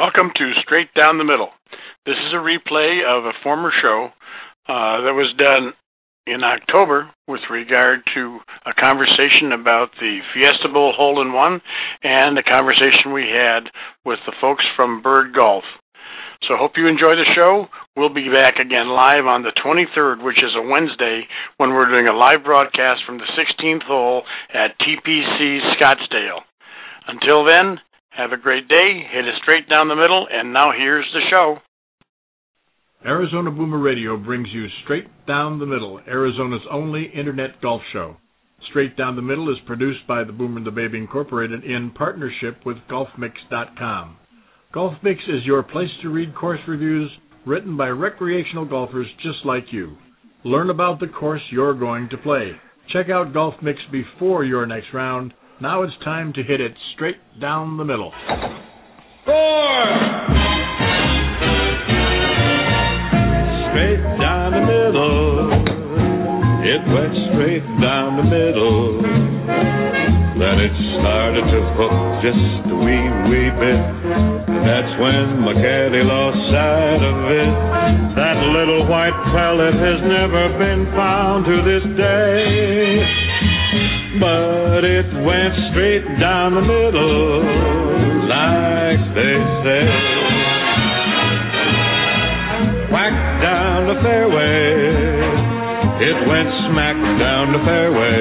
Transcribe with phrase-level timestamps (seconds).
[0.00, 1.50] Welcome to Straight Down the Middle.
[2.06, 4.08] This is a replay of a former show
[4.66, 5.74] uh, that was done
[6.26, 11.60] in October with regard to a conversation about the Fiesta Bowl hole in one
[12.02, 13.68] and the conversation we had
[14.06, 15.64] with the folks from Bird Golf.
[16.48, 17.66] So hope you enjoy the show.
[17.94, 21.28] We'll be back again live on the 23rd, which is a Wednesday,
[21.58, 24.22] when we're doing a live broadcast from the 16th hole
[24.54, 26.40] at TPC Scottsdale.
[27.06, 27.80] Until then,
[28.20, 29.02] have a great day.
[29.12, 30.26] Hit it straight down the middle.
[30.30, 31.58] And now here's the show.
[33.04, 38.18] Arizona Boomer Radio brings you Straight Down the Middle, Arizona's only internet golf show.
[38.68, 42.58] Straight Down the Middle is produced by the Boomer and the Babe Incorporated in partnership
[42.66, 44.18] with GolfMix.com.
[44.74, 47.10] GolfMix is your place to read course reviews
[47.46, 49.96] written by recreational golfers just like you.
[50.44, 52.52] Learn about the course you're going to play.
[52.92, 57.76] Check out GolfMix before your next round now it's time to hit it straight down
[57.76, 58.12] the middle.
[59.28, 59.84] Four.
[63.68, 65.52] Straight down the middle.
[66.64, 69.04] It went straight down the middle.
[70.40, 73.84] Then it started to hook just a wee, wee bit.
[74.48, 77.52] And that's when my caddy lost sight of it.
[78.16, 86.02] That little white pellet has never been found to this day but it went straight
[86.18, 87.46] down the middle,
[88.26, 89.86] like they say.
[92.90, 94.66] Whack down the fairway,
[96.02, 98.18] it went smack down the fairway.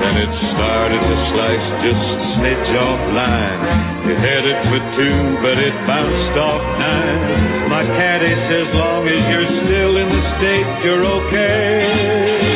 [0.00, 3.60] Then it started to slice just a smidge off line.
[4.08, 7.68] It headed for two, but it bounced off nine.
[7.68, 12.51] My caddy says, as long as you're still in the state, you're okay.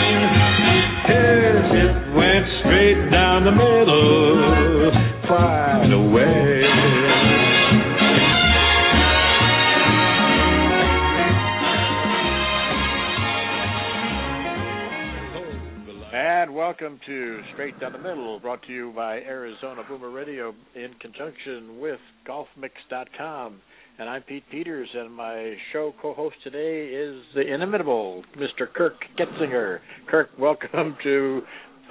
[16.67, 21.79] Welcome to Straight Down the Middle, brought to you by Arizona Boomer Radio in conjunction
[21.79, 23.61] with GolfMix.com.
[24.01, 28.67] And I'm Pete Peters, and my show co-host today is the inimitable Mr.
[28.75, 29.79] Kirk Getzinger.
[30.11, 31.43] Kirk, welcome to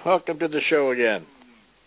[0.05, 1.25] welcome to the show again.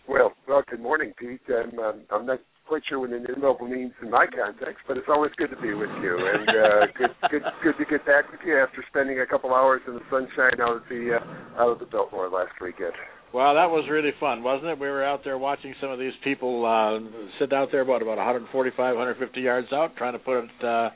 [0.09, 1.41] Well, well, good morning, Pete.
[1.51, 5.33] I'm um, I'm not quite sure what inimitable means in my context, but it's always
[5.37, 8.61] good to be with you, and uh, good good good to get back with you
[8.61, 11.87] after spending a couple hours in the sunshine out at the uh, out of the
[11.87, 12.93] Biltmore last weekend.
[13.33, 14.79] Well, that was really fun, wasn't it?
[14.79, 17.01] We were out there watching some of these people uh,
[17.39, 20.91] sit out there, about about 145, 150 yards out, trying to put it uh,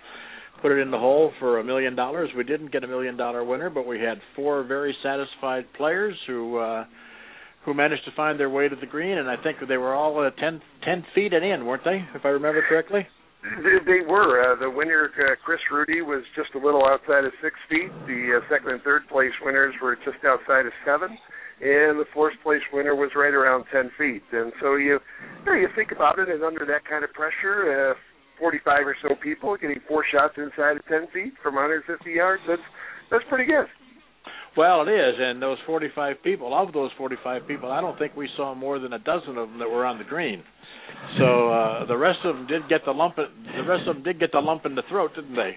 [0.61, 2.31] put it in the hole for a million dollars.
[2.37, 6.59] We didn't get a million dollar winner, but we had four very satisfied players who
[6.59, 6.85] uh,
[7.65, 10.19] who managed to find their way to the green, and I think they were all
[10.19, 12.05] uh, 10, 10 feet and in, weren't they?
[12.15, 13.07] If I remember correctly.
[13.43, 14.39] They, were.
[14.39, 17.91] Uh, the winner, uh, Chris Rudy, was just a little outside of six feet.
[18.07, 21.19] The uh, second and third place winners were just outside of seven
[21.63, 24.27] and the fourth place winner was right around 10 feet.
[24.33, 27.95] And so you, you, know, you think about it, and under that kind of pressure,
[27.95, 27.95] uh,
[28.43, 32.67] 45 or so people getting four shots inside of 10 feet from 150 yards, that's
[33.11, 33.71] that's pretty good.
[34.57, 38.29] Well, it is, and those 45 people, of those 45 people, I don't think we
[38.37, 40.43] saw more than a dozen of them that were on the green.
[41.19, 43.17] So uh, the rest of them did get the lump.
[43.17, 45.57] The rest of them did get the lump in the throat, didn't they?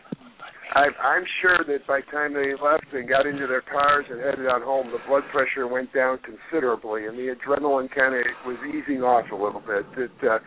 [0.74, 4.20] I, I'm sure that by the time they left and got into their cars and
[4.20, 8.58] headed on home, the blood pressure went down considerably, and the adrenaline kind of was
[8.68, 9.86] easing off a little bit.
[9.96, 10.40] It uh,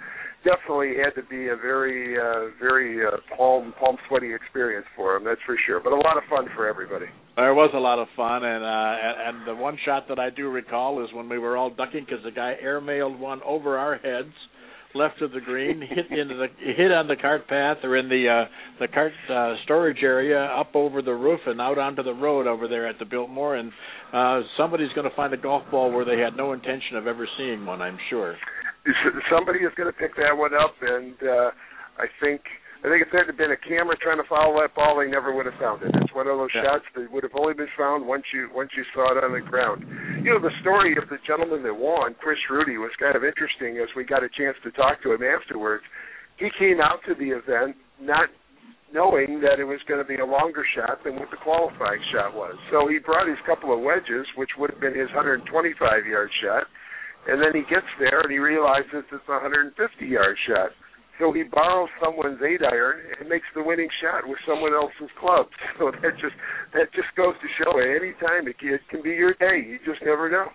[0.44, 5.24] definitely had to be a very, uh, very uh, palm palm sweaty experience for them.
[5.24, 5.80] That's for sure.
[5.80, 7.06] But a lot of fun for everybody.
[7.36, 10.48] There was a lot of fun, and uh, and the one shot that I do
[10.48, 14.34] recall is when we were all ducking because the guy airmailed one over our heads
[14.94, 18.26] left of the green, hit into the hit on the cart path or in the
[18.28, 18.48] uh,
[18.80, 22.68] the cart uh, storage area, up over the roof and out onto the road over
[22.68, 23.72] there at the Biltmore, and
[24.12, 27.28] uh, somebody's going to find a golf ball where they had no intention of ever
[27.36, 27.82] seeing one.
[27.82, 28.36] I'm sure.
[29.32, 31.50] Somebody is going to pick that one up, and uh,
[31.98, 32.42] I think
[32.78, 35.34] I think if there had been a camera trying to follow that ball, they never
[35.34, 35.90] would have found it.
[35.98, 36.62] It's one of those yeah.
[36.62, 39.42] shots that would have only been found once you once you saw it on the
[39.42, 39.82] ground.
[40.22, 43.82] You know, the story of the gentleman that won, Chris Rudy, was kind of interesting
[43.82, 45.82] as we got a chance to talk to him afterwards.
[46.38, 48.30] He came out to the event not
[48.94, 52.32] knowing that it was going to be a longer shot than what the qualifying shot
[52.32, 52.54] was.
[52.70, 55.50] So he brought his couple of wedges, which would have been his 125
[56.06, 56.70] yard shot,
[57.26, 59.74] and then he gets there and he realizes it's a 150
[60.06, 60.70] yard shot
[61.18, 65.46] so he borrows someone's eight iron and makes the winning shot with someone else's club.
[65.78, 66.34] So that just
[66.74, 69.62] that just goes to show any time it, it can be your day.
[69.62, 70.46] You just never know.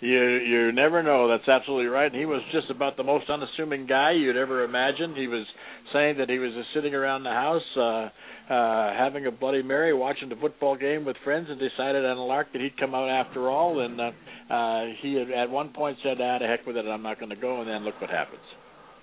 [0.00, 1.28] You you never know.
[1.28, 2.12] That's absolutely right.
[2.12, 5.14] And he was just about the most unassuming guy you'd ever imagine.
[5.16, 5.46] He was
[5.92, 8.08] saying that he was just sitting around the house, uh,
[8.50, 12.24] uh, having a Bloody Mary, watching the football game with friends, and decided on a
[12.24, 13.80] lark that he'd come out after all.
[13.80, 14.10] And uh,
[14.52, 17.30] uh, he had at one point said, "Ah, to heck with it, I'm not going
[17.30, 18.42] to go." And then look what happens.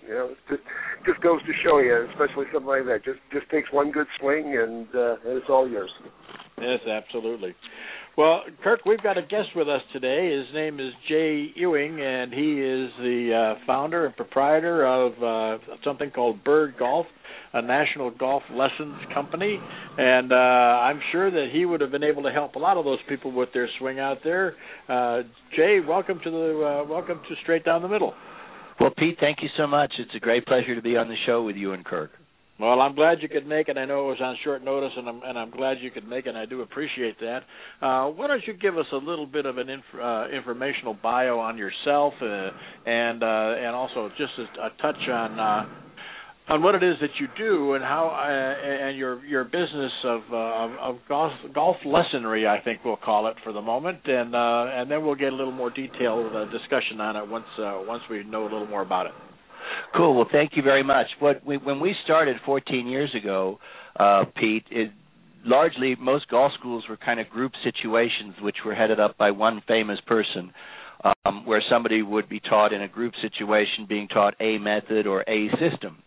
[0.06, 0.64] You know, it just
[1.06, 3.06] just goes to show you, especially something like that.
[3.06, 5.92] Just just takes one good swing, and uh, and it's all yours.
[6.60, 7.56] Yes, absolutely.
[8.18, 10.36] Well, Kirk, we've got a guest with us today.
[10.36, 15.64] His name is Jay Ewing, and he is the uh, founder and proprietor of uh,
[15.84, 17.06] something called Bird Golf,
[17.54, 19.60] a national golf lessons company.
[19.98, 22.86] And uh, I'm sure that he would have been able to help a lot of
[22.86, 24.56] those people with their swing out there.
[24.88, 25.22] Uh,
[25.56, 28.14] Jay, welcome to the uh, welcome to Straight Down the Middle.
[28.80, 29.94] Well, Pete, thank you so much.
[29.98, 32.12] It's a great pleasure to be on the show with you and Kirk.
[32.60, 33.78] Well, I'm glad you could make it.
[33.78, 36.26] I know it was on short notice, and I'm and I'm glad you could make
[36.26, 36.30] it.
[36.30, 37.42] and I do appreciate that.
[37.82, 41.40] Uh, why don't you give us a little bit of an inf- uh, informational bio
[41.40, 42.50] on yourself, uh,
[42.88, 45.66] and uh, and also just a, a touch on uh,
[46.50, 50.22] on what it is that you do and how uh, and your your business of
[50.32, 54.66] uh, of, golf golf lessonry, I think we'll call it for the moment, and uh,
[54.72, 58.04] and then we'll get a little more detailed uh, discussion on it once uh, once
[58.10, 59.12] we know a little more about it.
[59.96, 60.16] Cool.
[60.16, 61.08] Well, thank you very much.
[61.20, 63.60] What we, when we started 14 years ago,
[64.00, 64.92] uh, Pete, it,
[65.46, 69.62] largely most golf schools were kind of group situations, which were headed up by one
[69.68, 70.52] famous person.
[71.26, 75.24] Um, where somebody would be taught in a group situation, being taught a method or
[75.30, 75.98] a system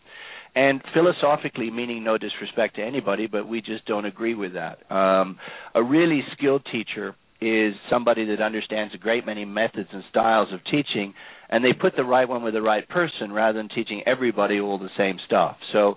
[0.54, 4.90] and philosophically meaning no disrespect to anybody but we just don't agree with that.
[4.90, 5.38] Um,
[5.74, 10.60] a really skilled teacher is somebody that understands a great many methods and styles of
[10.70, 11.14] teaching
[11.48, 14.78] and they put the right one with the right person rather than teaching everybody all
[14.78, 15.56] the same stuff.
[15.72, 15.96] So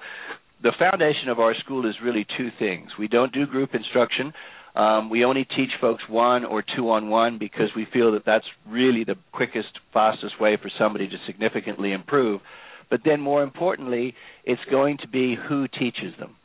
[0.63, 2.89] the foundation of our school is really two things.
[2.97, 4.33] We don't do group instruction.
[4.75, 8.45] Um, we only teach folks one or two on one because we feel that that's
[8.67, 12.41] really the quickest, fastest way for somebody to significantly improve.
[12.93, 14.13] But then, more importantly,
[14.43, 16.35] it's going to be who teaches them.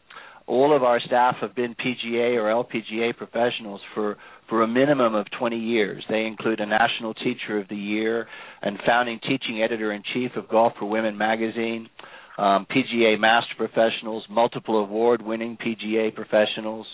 [0.47, 4.17] All of our staff have been PGA or LPGA professionals for,
[4.49, 6.03] for a minimum of 20 years.
[6.09, 8.29] They include a National Teacher of the Year
[8.63, 11.91] and founding teaching editor in chief of Golf for Women magazine,
[12.39, 16.87] um, PGA Master Professionals, multiple award winning PGA professionals,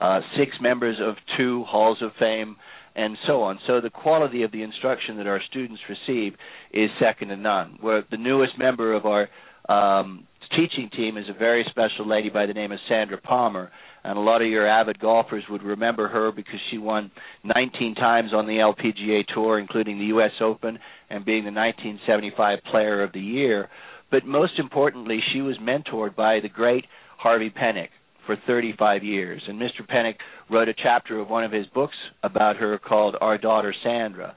[0.00, 2.54] uh, six members of two Halls of Fame,
[2.94, 3.58] and so on.
[3.66, 6.34] So the quality of the instruction that our students receive
[6.72, 7.78] is second to none.
[7.82, 9.28] We're the newest member of our
[9.68, 10.26] um,
[10.56, 13.70] teaching team is a very special lady by the name of Sandra Palmer,
[14.02, 17.10] and a lot of your avid golfers would remember her because she won
[17.44, 20.32] 19 times on the LPGA Tour, including the U.S.
[20.40, 20.78] Open
[21.10, 23.68] and being the 1975 Player of the Year.
[24.10, 26.86] But most importantly, she was mentored by the great
[27.16, 27.90] Harvey Penick
[28.26, 29.42] for 35 years.
[29.46, 29.88] And Mr.
[29.88, 30.16] Penick
[30.50, 34.34] wrote a chapter of one of his books about her called Our Daughter Sandra.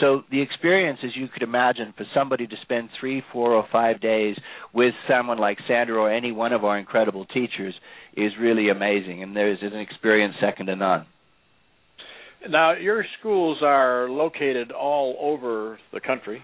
[0.00, 4.00] So the experience, as you could imagine, for somebody to spend three, four, or five
[4.00, 4.36] days
[4.72, 7.74] with someone like Sandra or any one of our incredible teachers
[8.16, 11.06] is really amazing, and there's an experience second to none.
[12.48, 16.42] Now, your schools are located all over the country,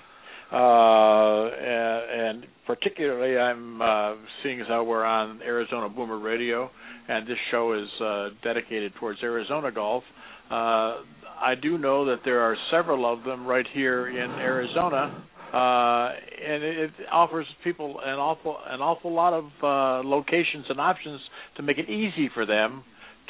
[0.50, 6.70] and, and, particularly I'm uh, seeing as how we're on Arizona Boomer Radio,
[7.08, 10.04] and this show is uh, dedicated towards Arizona golf.
[10.50, 11.00] Uh,
[11.40, 16.12] I do know that there are several of them right here in Arizona, uh,
[16.46, 21.20] and it offers people an awful an awful lot of uh, locations and options
[21.56, 22.82] to make it easy for them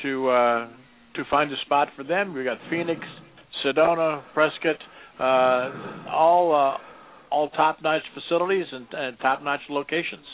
[0.03, 0.69] to uh,
[1.15, 2.35] to find a spot for them.
[2.35, 3.01] We've got Phoenix,
[3.65, 4.77] Sedona, Prescott,
[5.21, 6.88] uh, all uh,
[7.31, 10.25] all top notch facilities and, and top notch locations.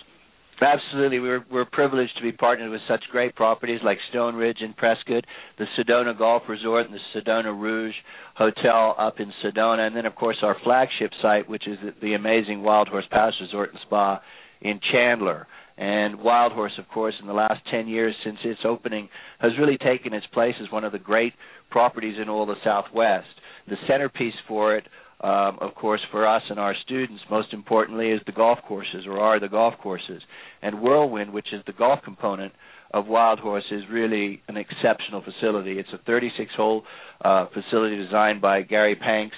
[0.61, 4.73] Absolutely, we're we're privileged to be partnered with such great properties like Stone Ridge in
[4.73, 5.25] Prescott,
[5.59, 7.95] the Sedona Golf Resort, and the Sedona Rouge
[8.37, 12.63] Hotel up in Sedona, and then of course our flagship site, which is the amazing
[12.63, 14.21] Wild Horse Pass Resort and Spa
[14.63, 15.47] in Chandler.
[15.77, 19.09] And Wild Horse, of course, in the last 10 years since its opening,
[19.41, 21.33] has really taken its place as one of the great
[21.71, 23.27] properties in all the Southwest.
[23.69, 24.85] The centerpiece for it
[25.25, 29.19] um, of course, for us and our students, most importantly, is the golf courses or
[29.19, 30.21] are the golf courses.
[30.61, 32.53] And Whirlwind, which is the golf component
[32.93, 35.79] of Wild Horse, is really an exceptional facility.
[35.79, 36.85] It's a 36 hole
[37.25, 39.37] uh, facility designed by Gary Panks.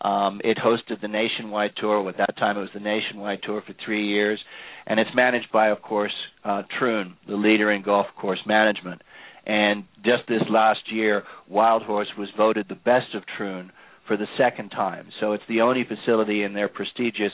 [0.00, 2.08] Um, it hosted the nationwide tour.
[2.08, 4.40] At that time, it was the nationwide tour for three years,
[4.88, 6.14] and it's managed by, of course,
[6.44, 9.02] uh, Troon, the leader in golf course management.
[9.46, 13.70] And just this last year, Wild Horse was voted the best of Troon
[14.08, 15.08] for the second time.
[15.20, 17.32] So it's the only facility in their prestigious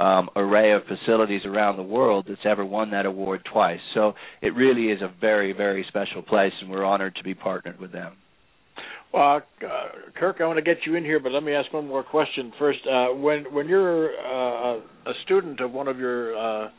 [0.00, 3.80] um, array of facilities around the world that's ever won that award twice.
[3.94, 7.78] So it really is a very, very special place, and we're honored to be partnered
[7.78, 8.16] with them.
[9.12, 9.40] Uh,
[10.18, 12.50] Kirk, I want to get you in here, but let me ask one more question
[12.58, 12.78] first.
[12.90, 16.70] Uh, when when you're uh, a student of one of your uh,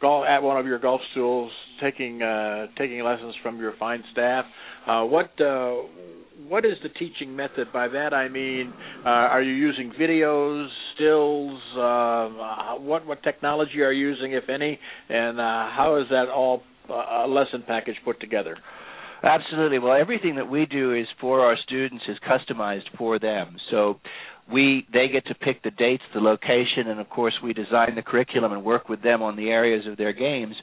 [0.00, 1.50] golf at one of your golf schools,
[1.82, 4.44] taking uh, taking lessons from your fine staff,
[4.86, 5.74] uh, what uh,
[6.48, 7.68] what is the teaching method?
[7.72, 8.72] By that I mean,
[9.04, 11.60] uh, are you using videos, stills?
[11.76, 14.78] Uh, what what technology are you using, if any,
[15.08, 18.56] and uh, how is that all uh, lesson package put together?
[19.22, 19.80] Absolutely.
[19.80, 23.56] Well, everything that we do is for our students is customized for them.
[23.70, 23.98] So
[24.52, 28.02] we they get to pick the dates, the location, and of course we design the
[28.02, 30.54] curriculum and work with them on the areas of their games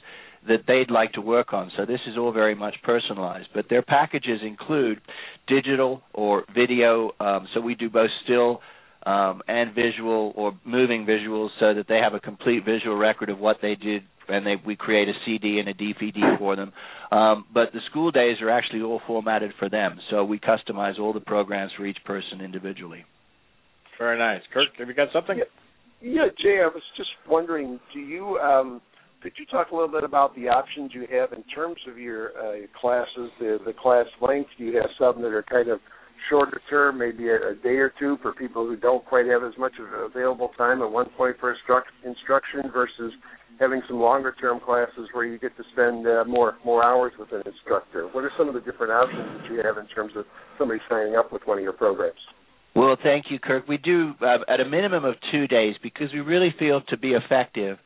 [0.48, 1.70] that they'd like to work on.
[1.76, 3.48] So this is all very much personalized.
[3.54, 5.00] But their packages include
[5.48, 7.12] digital or video.
[7.18, 8.60] Um, so we do both still
[9.04, 13.38] um, and visual or moving visuals so that they have a complete visual record of
[13.38, 16.72] what they did and they we create a CD and a DVD for them.
[17.12, 21.12] Um, but the school days are actually all formatted for them, so we customize all
[21.12, 23.04] the programs for each person individually.
[23.98, 24.68] Very nice, Kirk.
[24.78, 25.38] Have you got something?
[25.38, 25.44] Yeah,
[26.02, 26.60] yeah Jay.
[26.62, 28.80] I was just wondering, do you um,
[29.22, 32.30] could you talk a little bit about the options you have in terms of your
[32.38, 34.50] uh, classes, the the class length?
[34.58, 35.80] Do you have some that are kind of
[36.28, 39.56] shorter term, maybe a, a day or two for people who don't quite have as
[39.58, 43.12] much of available time at one point for instruct, instruction versus
[43.58, 47.32] having some longer term classes where you get to spend uh, more more hours with
[47.32, 48.08] an instructor.
[48.12, 50.24] What are some of the different options that you have in terms of
[50.58, 52.20] somebody signing up with one of your programs?
[52.76, 53.66] Well, thank you, Kirk.
[53.66, 57.12] We do uh, at a minimum of two days because we really feel to be
[57.12, 57.78] effective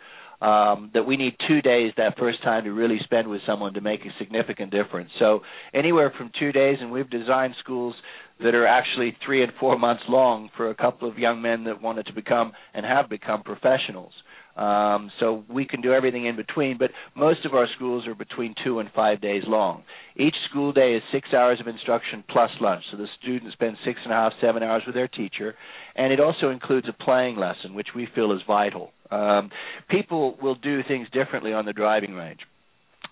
[0.42, 3.80] um, that we need two days that first time to really spend with someone to
[3.80, 5.10] make a significant difference.
[5.20, 5.42] So
[5.72, 7.94] anywhere from two days, and we've designed schools
[8.42, 11.80] that are actually three and four months long for a couple of young men that
[11.80, 14.12] wanted to become and have become professionals.
[14.56, 18.54] Um, so we can do everything in between, but most of our schools are between
[18.64, 19.84] two and five days long.
[20.16, 24.00] Each school day is six hours of instruction plus lunch, so the students spend six
[24.02, 25.54] and a half, seven hours with their teacher,
[25.94, 28.92] and it also includes a playing lesson, which we feel is vital.
[29.10, 29.50] Um,
[29.88, 32.40] people will do things differently on the driving range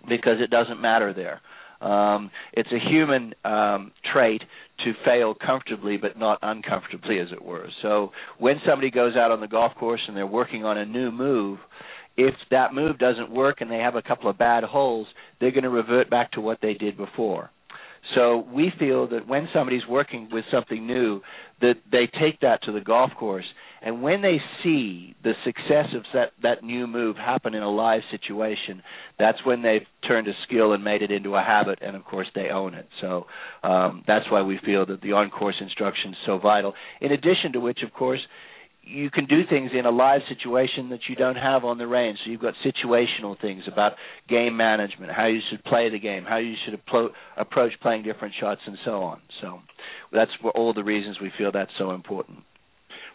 [0.09, 1.41] because it doesn't matter there.
[1.81, 4.43] Um, it's a human um, trait
[4.85, 7.69] to fail comfortably but not uncomfortably, as it were.
[7.83, 11.11] So when somebody goes out on the golf course and they're working on a new
[11.11, 11.59] move,
[12.17, 15.07] if that move doesn't work and they have a couple of bad holes,
[15.41, 17.51] they're going to revert back to what they did before.
[18.15, 21.21] So we feel that when somebody's working with something new,
[21.61, 23.45] that they take that to the golf course
[23.83, 28.03] and when they see the success of that, that new move happen in a live
[28.11, 28.83] situation,
[29.19, 32.27] that's when they've turned a skill and made it into a habit, and of course
[32.35, 32.89] they own it.
[33.01, 33.27] So
[33.63, 36.75] um, that's why we feel that the on-course instruction is so vital.
[37.01, 38.21] In addition to which, of course,
[38.83, 42.19] you can do things in a live situation that you don't have on the range.
[42.25, 43.93] So you've got situational things about
[44.29, 48.35] game management, how you should play the game, how you should appro- approach playing different
[48.41, 49.21] shots, and so on.
[49.43, 49.61] So
[50.13, 52.39] that's all the reasons we feel that's so important.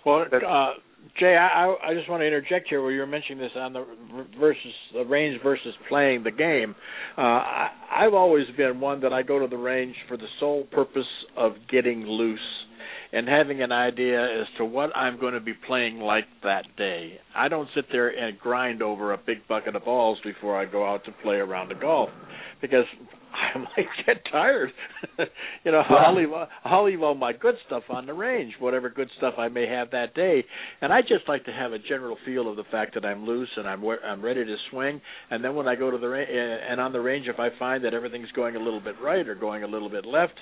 [0.06, 0.72] Well, uh,
[1.20, 3.86] Jay, I, I just want to interject here where you were mentioning this on the
[4.40, 6.76] versus the range versus playing the game.
[7.18, 10.64] Uh, I, I've always been one that I go to the range for the sole
[10.72, 11.08] purpose
[11.38, 12.40] of getting loose
[13.12, 17.20] and having an idea as to what I'm going to be playing like that day.
[17.36, 20.90] I don't sit there and grind over a big bucket of balls before I go
[20.90, 22.10] out to play around the golf
[22.60, 22.86] because
[23.56, 24.72] I might get tired.
[25.64, 26.30] you know, well, I'll leave
[26.64, 29.92] I'll leave all my good stuff on the range, whatever good stuff I may have
[29.92, 30.44] that day,
[30.82, 33.50] and I just like to have a general feel of the fact that I'm loose
[33.58, 35.02] and I'm I'm ready to swing.
[35.30, 37.84] And then when I go to the range and on the range, if I find
[37.86, 40.34] that everything's going a little bit right or going a little bit left,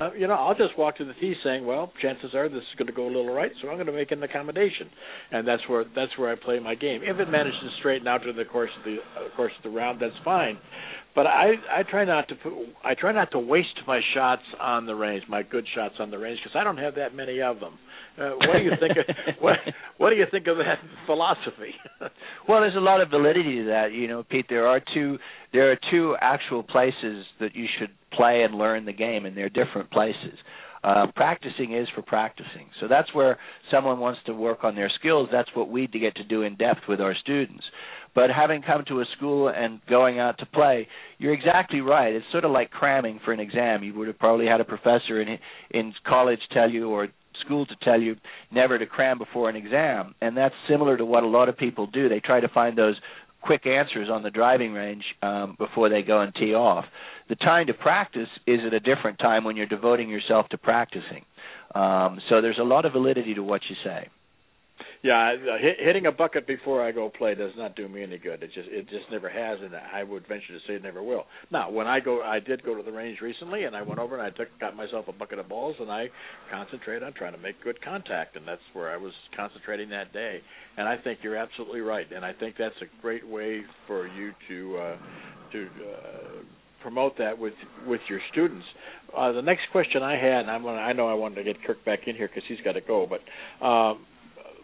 [0.00, 2.78] uh, you know, I'll just walk to the tee saying, well, chances are this is
[2.78, 4.90] going to go a little right, so I'm going to make an accommodation,
[5.32, 7.00] and that's where that's where I play my game.
[7.02, 9.76] If it manages to straighten out during the course of the uh, course of the
[9.76, 10.58] round, that's fine
[11.16, 12.52] but I I try not to put
[12.84, 16.18] I try not to waste my shots on the range, my good shots on the
[16.18, 17.78] range, because I don't have that many of them.
[18.18, 18.92] Uh, what do you think?
[18.92, 19.56] Of, what
[19.96, 21.74] What do you think of that philosophy?
[22.48, 23.92] well, there's a lot of validity to that.
[23.92, 24.46] You know, Pete.
[24.48, 25.18] There are two
[25.54, 29.48] there are two actual places that you should play and learn the game, and they're
[29.48, 30.38] different places.
[30.84, 32.68] Uh, practicing is for practicing.
[32.80, 33.38] So that's where
[33.72, 35.28] someone wants to work on their skills.
[35.32, 37.64] That's what we get to do in depth with our students.
[38.16, 42.14] But having come to a school and going out to play, you're exactly right.
[42.14, 43.84] It's sort of like cramming for an exam.
[43.84, 45.38] You would have probably had a professor in
[45.70, 47.08] in college tell you or
[47.44, 48.16] school to tell you
[48.50, 51.86] never to cram before an exam, and that's similar to what a lot of people
[51.86, 52.08] do.
[52.08, 52.96] They try to find those
[53.42, 56.86] quick answers on the driving range um, before they go and tee off.
[57.28, 61.26] The time to practice is at a different time when you're devoting yourself to practicing.
[61.74, 64.08] Um, so there's a lot of validity to what you say.
[65.02, 68.42] Yeah, hit, hitting a bucket before I go play does not do me any good.
[68.42, 71.24] It just it just never has, and I would venture to say it never will.
[71.50, 74.18] Now, when I go, I did go to the range recently, and I went over
[74.18, 76.08] and I took got myself a bucket of balls, and I
[76.50, 80.40] concentrate on trying to make good contact, and that's where I was concentrating that day.
[80.76, 84.32] And I think you're absolutely right, and I think that's a great way for you
[84.48, 84.96] to uh,
[85.52, 86.42] to uh,
[86.82, 87.54] promote that with
[87.86, 88.64] with your students.
[89.16, 91.62] Uh, the next question I had, and I'm gonna, I know I wanted to get
[91.64, 94.04] Kirk back in here because he's got to go, but um,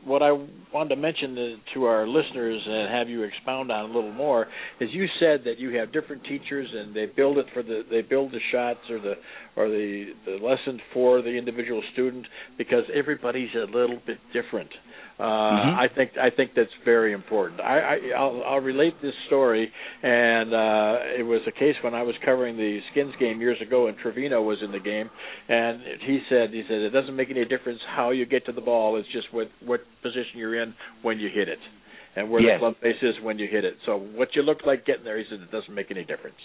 [0.04, 0.32] what I
[0.73, 4.47] wanted to mention to our listeners and have you expound on a little more
[4.80, 8.02] is you said that you have different teachers and they build it for the they
[8.02, 9.14] build the shots or the
[9.56, 12.26] or the the lesson for the individual student
[12.59, 14.71] because everybody's a little bit different.
[15.19, 15.78] Uh, mm-hmm.
[15.78, 17.61] I think I think that's very important.
[17.61, 19.71] I, I I'll, I'll relate this story,
[20.02, 23.87] and uh, it was a case when I was covering the Skins game years ago,
[23.88, 25.11] and Trevino was in the game,
[25.49, 28.61] and he said he said it doesn't make any difference how you get to the
[28.61, 28.97] ball.
[28.97, 31.59] It's just what what position you're in when you hit it,
[32.16, 32.57] and where yes.
[32.57, 33.75] the club face is when you hit it.
[33.87, 36.40] So what you look like getting there, he said it doesn't make any difference.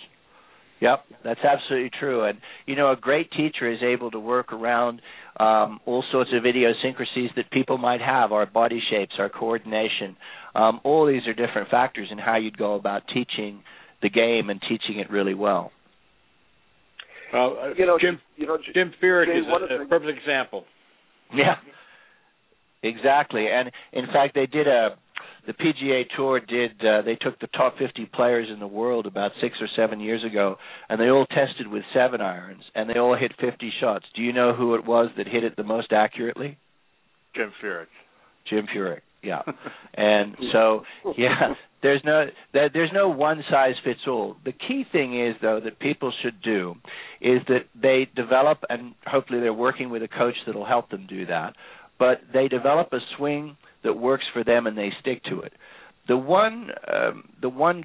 [0.79, 2.25] Yep, that's absolutely true.
[2.25, 5.01] And you know, a great teacher is able to work around
[5.39, 10.15] um, all sorts of idiosyncrasies that people might have, our body shapes, our coordination.
[10.55, 13.63] Um, all these are different factors in how you'd go about teaching
[14.01, 15.71] the game and teaching it really well.
[17.33, 20.65] Well, uh, you know, Jim, you know, Jim Furyk is a, a perfect example.
[21.33, 21.55] Yeah,
[22.83, 23.47] exactly.
[23.51, 24.95] And in fact, they did a
[25.47, 29.31] the PGA Tour did uh, they took the top 50 players in the world about
[29.41, 30.57] 6 or 7 years ago
[30.89, 34.05] and they all tested with 7 irons and they all hit 50 shots.
[34.15, 36.57] Do you know who it was that hit it the most accurately?
[37.33, 37.87] Jim Furyk.
[38.49, 39.01] Jim Furyk.
[39.23, 39.41] Yeah.
[39.95, 40.83] and so
[41.17, 44.35] yeah, there's no there's no one size fits all.
[44.43, 46.75] The key thing is though that people should do
[47.21, 51.25] is that they develop and hopefully they're working with a coach that'll help them do
[51.27, 51.53] that.
[51.97, 55.53] But they develop a swing that works for them and they stick to it.
[56.07, 57.83] The one um, the one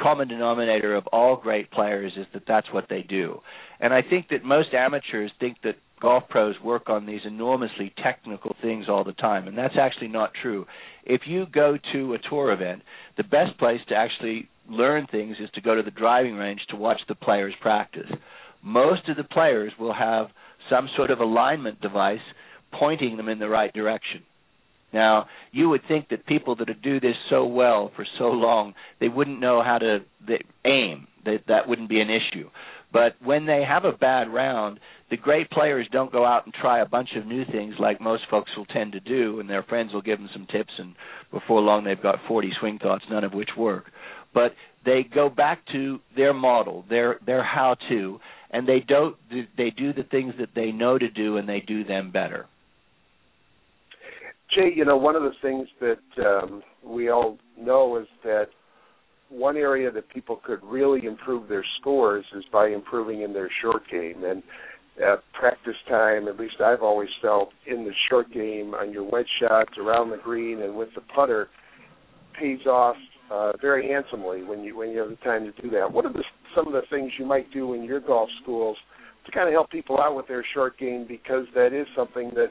[0.00, 3.40] common denominator of all great players is that that's what they do.
[3.80, 8.54] And I think that most amateurs think that golf pros work on these enormously technical
[8.62, 10.66] things all the time, and that's actually not true.
[11.04, 12.82] If you go to a tour event,
[13.16, 16.76] the best place to actually learn things is to go to the driving range to
[16.76, 18.10] watch the players practice.
[18.62, 20.28] Most of the players will have
[20.70, 22.20] some sort of alignment device
[22.78, 24.22] pointing them in the right direction.
[24.92, 29.08] Now, you would think that people that do this so well for so long, they
[29.08, 29.98] wouldn't know how to
[30.64, 31.06] aim.
[31.24, 32.48] That that wouldn't be an issue.
[32.92, 36.80] But when they have a bad round, the great players don't go out and try
[36.80, 39.92] a bunch of new things like most folks will tend to do, and their friends
[39.92, 40.94] will give them some tips, and
[41.30, 43.84] before long they've got 40 swing thoughts, none of which work.
[44.32, 48.20] But they go back to their model, their their how-to,
[48.50, 49.16] and they don't
[49.56, 52.46] they do the things that they know to do, and they do them better.
[54.54, 58.46] Jay, you know, one of the things that um, we all know is that
[59.28, 63.82] one area that people could really improve their scores is by improving in their short
[63.90, 64.24] game.
[64.24, 64.42] And
[64.96, 69.28] at practice time, at least I've always felt in the short game on your wedge
[69.40, 71.48] shots around the green and with the putter
[72.38, 72.96] pays off
[73.30, 75.92] uh, very handsomely when you when you have the time to do that.
[75.92, 76.24] What are the,
[76.56, 78.76] some of the things you might do in your golf schools
[79.26, 82.48] to kind of help people out with their short game because that is something that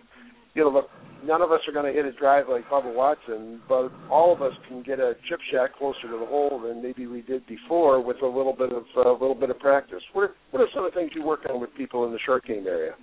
[0.58, 0.90] you know look
[1.24, 4.42] none of us are going to hit a drive like Bubba Watson, but all of
[4.42, 8.02] us can get a chip shot closer to the hole than maybe we did before
[8.02, 10.02] with a little bit of a uh, little bit of practice.
[10.14, 12.20] What are, what are some of the things you work on with people in the
[12.26, 12.94] short game area?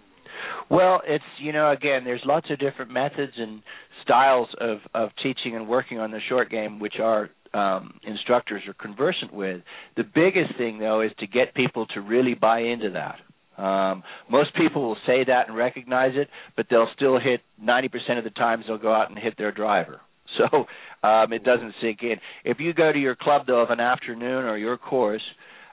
[0.70, 3.62] Well, it's you know again, there's lots of different methods and
[4.02, 8.74] styles of of teaching and working on the short game, which our um, instructors are
[8.74, 9.62] conversant with.
[9.96, 13.16] The biggest thing though is to get people to really buy into that.
[13.56, 18.24] Um, most people will say that and recognize it, but they'll still hit 90% of
[18.24, 20.00] the times they'll go out and hit their driver.
[20.36, 20.66] So
[21.06, 22.16] um, it doesn't sink in.
[22.44, 25.22] If you go to your club though of an afternoon or your course,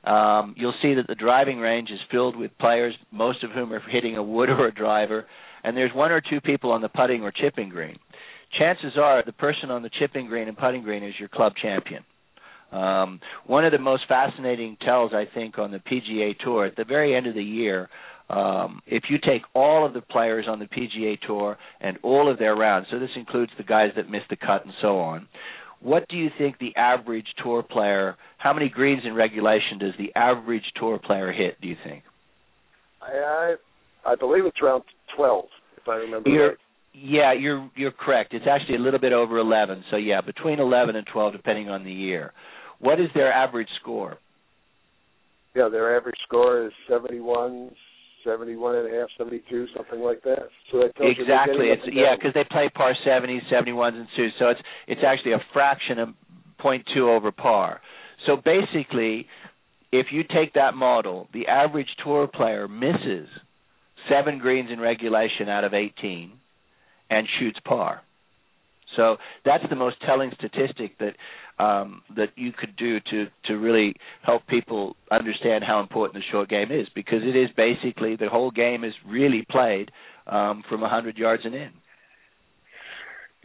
[0.03, 3.79] um, you'll see that the driving range is filled with players, most of whom are
[3.89, 5.25] hitting a wood or a driver,
[5.63, 7.97] and there's one or two people on the putting or chipping green.
[8.59, 12.03] Chances are the person on the chipping green and putting green is your club champion.
[12.71, 16.85] Um, one of the most fascinating tells, I think, on the PGA Tour at the
[16.85, 17.89] very end of the year,
[18.29, 22.39] um, if you take all of the players on the PGA Tour and all of
[22.39, 25.27] their rounds, so this includes the guys that missed the cut and so on,
[25.81, 28.15] what do you think the average tour player?
[28.37, 31.59] How many greens in regulation does the average tour player hit?
[31.59, 32.03] Do you think?
[33.01, 33.55] I
[34.05, 34.83] I, I believe it's around
[35.15, 36.57] twelve, if I remember you're, right.
[36.93, 38.33] Yeah, you're you're correct.
[38.33, 39.83] It's actually a little bit over eleven.
[39.89, 42.31] So yeah, between eleven and twelve, depending on the year.
[42.81, 44.17] What is their average score?
[45.55, 47.71] Yeah, their average score is 71,
[48.23, 50.49] 71 and a half, 72, something like that.
[50.71, 51.67] So that tells exactly.
[51.67, 54.33] You it's yeah, because they play par 70s, 71s, and twos.
[54.39, 56.09] So it's it's actually a fraction of
[56.63, 57.81] 0.2 over par.
[58.25, 59.27] So basically,
[59.91, 63.27] if you take that model, the average tour player misses
[64.09, 66.31] seven greens in regulation out of 18
[67.09, 68.01] and shoots par.
[68.95, 71.15] So that's the most telling statistic that
[71.63, 76.49] um, that you could do to to really help people understand how important the short
[76.49, 79.91] game is, because it is basically the whole game is really played
[80.27, 81.71] um, from 100 yards and in.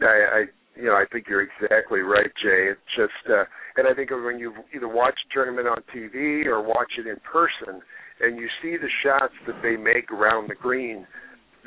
[0.01, 0.43] I, I
[0.75, 2.71] you know I think you're exactly right, Jay.
[2.71, 3.43] It's just uh,
[3.77, 7.17] and I think when you either watch a tournament on TV or watch it in
[7.31, 7.81] person,
[8.21, 11.05] and you see the shots that they make around the green,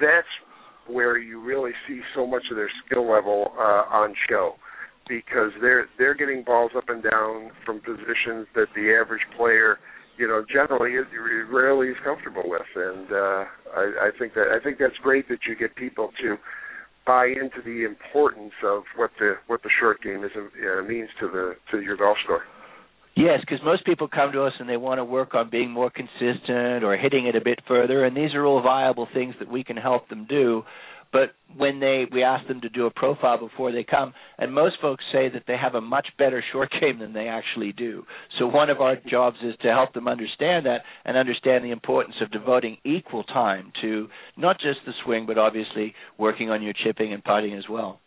[0.00, 0.26] that's
[0.92, 4.54] where you really see so much of their skill level uh, on show
[5.08, 9.78] because they're they're getting balls up and down from positions that the average player,
[10.16, 11.06] you know, generally is,
[11.50, 15.40] rarely is comfortable with, and uh, I, I think that I think that's great that
[15.48, 16.36] you get people to
[17.06, 21.26] buy into the importance of what the what the short game is uh, means to
[21.26, 22.42] the to your golf score.
[23.16, 25.90] Yes, because most people come to us and they want to work on being more
[25.90, 29.64] consistent or hitting it a bit further, and these are all viable things that we
[29.64, 30.62] can help them do.
[31.12, 34.76] But when they we ask them to do a profile before they come, and most
[34.80, 38.04] folks say that they have a much better short game than they actually do.
[38.38, 42.14] So one of our jobs is to help them understand that and understand the importance
[42.22, 47.12] of devoting equal time to not just the swing, but obviously working on your chipping
[47.12, 47.98] and putting as well.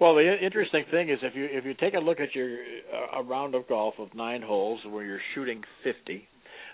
[0.00, 2.58] Well, the interesting thing is if you if you take a look at your
[2.94, 6.28] uh, a round of golf of nine holes where you're shooting 50,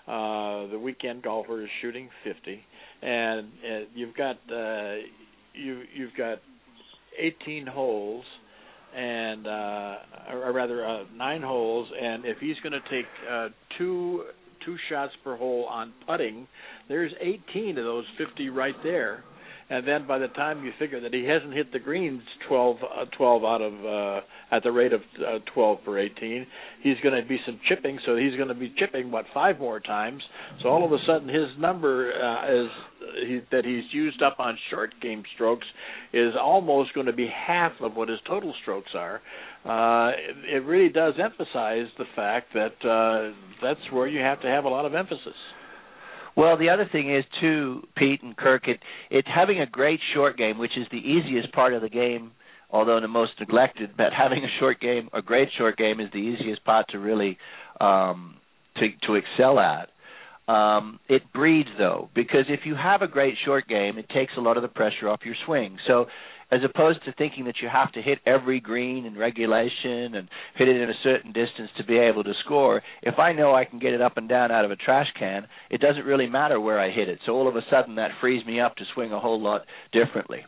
[0.07, 2.59] uh, the weekend golfer is shooting 50,
[3.01, 4.97] and uh, you've got uh,
[5.53, 6.37] you you've got
[7.17, 8.25] 18 holes
[8.95, 9.95] and uh
[10.31, 14.23] or rather uh, nine holes and if he's going to take uh two
[14.65, 16.47] two shots per hole on putting
[16.87, 19.23] there's 18 of those 50 right there
[19.69, 23.05] and then by the time you figure that he hasn't hit the greens 12, uh,
[23.17, 26.45] 12 out of uh, at the rate of uh, 12 per 18,
[26.83, 29.79] he's going to be some chipping, so he's going to be chipping what five more
[29.79, 30.21] times.
[30.61, 32.69] So all of a sudden, his number uh, is
[33.27, 35.65] he, that he's used up on short game strokes
[36.13, 39.21] is almost going to be half of what his total strokes are.
[39.65, 44.47] Uh, it, it really does emphasize the fact that uh, that's where you have to
[44.47, 45.33] have a lot of emphasis.
[46.35, 50.37] Well, the other thing is too, Pete and Kirk, it it having a great short
[50.37, 52.31] game, which is the easiest part of the game,
[52.69, 53.91] although the most neglected.
[53.95, 57.37] But having a short game, a great short game, is the easiest part to really
[57.79, 58.35] um,
[58.77, 59.89] to to excel at.
[60.47, 64.41] Um, it breeds though, because if you have a great short game, it takes a
[64.41, 65.77] lot of the pressure off your swing.
[65.87, 66.05] So
[66.51, 70.67] as opposed to thinking that you have to hit every green in regulation and hit
[70.67, 72.81] it in a certain distance to be able to score.
[73.01, 75.47] If I know I can get it up and down out of a trash can,
[75.69, 77.19] it doesn't really matter where I hit it.
[77.25, 80.45] So all of a sudden that frees me up to swing a whole lot differently.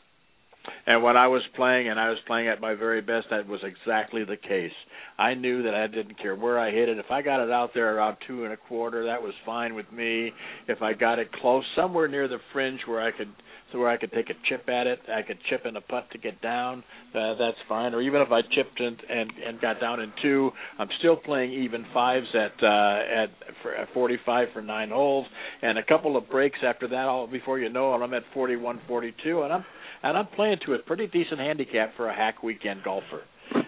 [0.85, 3.61] And when I was playing and I was playing at my very best, that was
[3.63, 4.71] exactly the case.
[5.17, 6.97] I knew that I didn't care where I hit it.
[6.97, 9.91] If I got it out there around two and a quarter, that was fine with
[9.91, 10.31] me.
[10.67, 13.29] If I got it close, somewhere near the fringe where I could
[13.71, 16.09] so where I could take a chip at it, I could chip in a putt
[16.11, 16.83] to get down.
[17.13, 17.93] Uh, that's fine.
[17.93, 21.51] Or even if I chipped and and and got down in two, I'm still playing
[21.53, 23.29] even fives at uh, at,
[23.61, 25.27] for, at 45 for nine holes,
[25.61, 27.05] and a couple of breaks after that.
[27.05, 29.65] All before you know it, I'm at 41, 42, and I'm
[30.03, 33.21] and I'm playing to a pretty decent handicap for a hack weekend golfer.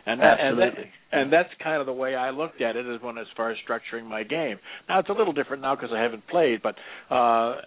[0.05, 0.73] And that, and, that,
[1.12, 3.57] and that's kind of the way I looked at it as when as far as
[3.67, 4.57] structuring my game.
[4.89, 6.75] Now it's a little different now because I haven't played, but
[7.13, 7.62] uh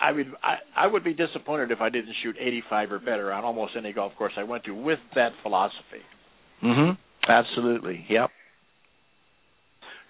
[0.00, 3.44] I would I, I would be disappointed if I didn't shoot 85 or better on
[3.44, 6.02] almost any golf course I went to with that philosophy.
[6.62, 6.96] Mhm.
[7.28, 8.04] Absolutely.
[8.08, 8.30] Yep.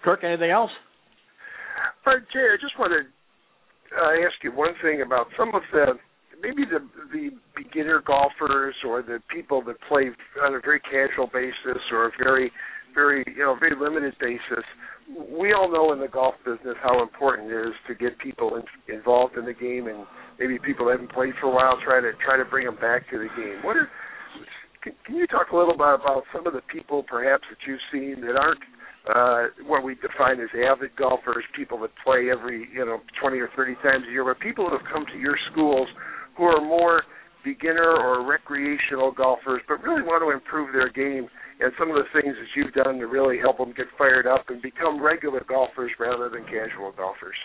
[0.03, 0.71] Kirk, anything else?
[2.05, 3.05] Uh, Jay, I just want to
[3.95, 5.99] uh, ask you one thing about some of the
[6.41, 6.79] maybe the
[7.13, 10.09] the beginner golfers or the people that play
[10.43, 12.51] on a very casual basis or a very
[12.93, 14.65] very you know very limited basis
[15.17, 18.63] we all know in the golf business how important it is to get people in,
[18.93, 20.05] involved in the game and
[20.39, 23.09] maybe people that haven't played for a while try to try to bring them back
[23.09, 23.59] to the game.
[23.63, 23.89] What are
[24.83, 27.83] can, can you talk a little bit about some of the people perhaps that you've
[27.91, 28.63] seen that aren't
[29.01, 33.49] uh, what we define as avid golfers, people that play every you know 20 or
[33.55, 35.87] 30 times a year, but people that have come to your schools
[36.37, 37.03] who are more
[37.43, 41.27] beginner or recreational golfers, but really want to improve their game
[41.61, 44.49] and some of the things that you've done to really help them get fired up
[44.49, 47.35] and become regular golfers rather than casual golfers.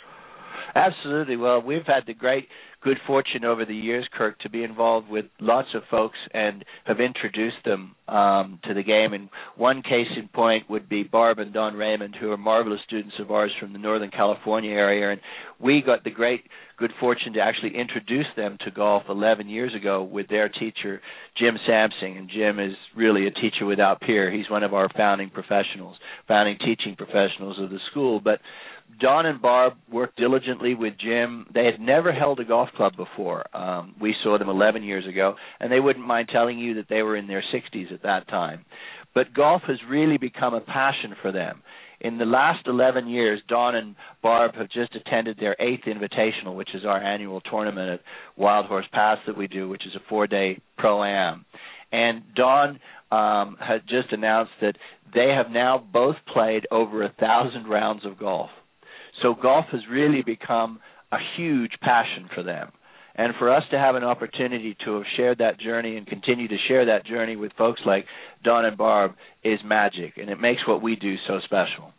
[0.74, 1.36] Absolutely.
[1.36, 2.48] Well, we've had the great
[2.86, 7.00] good fortune over the years, Kirk, to be involved with lots of folks and have
[7.00, 9.12] introduced them um, to the game.
[9.12, 13.16] And one case in point would be Barb and Don Raymond, who are marvelous students
[13.18, 15.10] of ours from the Northern California area.
[15.10, 15.20] And
[15.58, 16.42] we got the great
[16.78, 21.00] good fortune to actually introduce them to golf 11 years ago with their teacher,
[21.36, 22.16] Jim Sampson.
[22.16, 24.30] And Jim is really a teacher without peer.
[24.30, 25.96] He's one of our founding professionals,
[26.28, 28.20] founding teaching professionals of the school.
[28.20, 28.38] But
[29.00, 31.46] Don and Barb worked diligently with Jim.
[31.52, 33.44] They had never held a golf club before.
[33.56, 37.02] Um, we saw them 11 years ago, and they wouldn't mind telling you that they
[37.02, 38.64] were in their 60s at that time.
[39.14, 41.62] But golf has really become a passion for them.
[42.00, 46.74] In the last 11 years, Don and Barb have just attended their eighth invitational, which
[46.74, 48.00] is our annual tournament at
[48.36, 51.46] Wild Horse Pass that we do, which is a four day pro am.
[51.90, 54.76] And Don um, had just announced that
[55.14, 58.50] they have now both played over a thousand rounds of golf.
[59.22, 60.80] So golf has really become
[61.12, 62.70] a huge passion for them.
[63.18, 66.56] And for us to have an opportunity to have shared that journey and continue to
[66.68, 68.04] share that journey with folks like
[68.44, 71.92] Don and Barb is magic, and it makes what we do so special.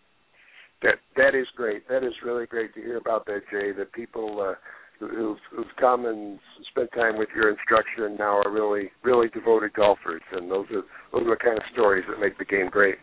[0.83, 1.87] That that is great.
[1.89, 3.71] That is really great to hear about that, Jay.
[3.75, 4.53] That people uh,
[4.99, 6.39] who've, who've come and
[6.69, 11.25] spent time with your instruction now are really really devoted golfers, and those are those
[11.25, 12.97] are the kind of stories that make the game great.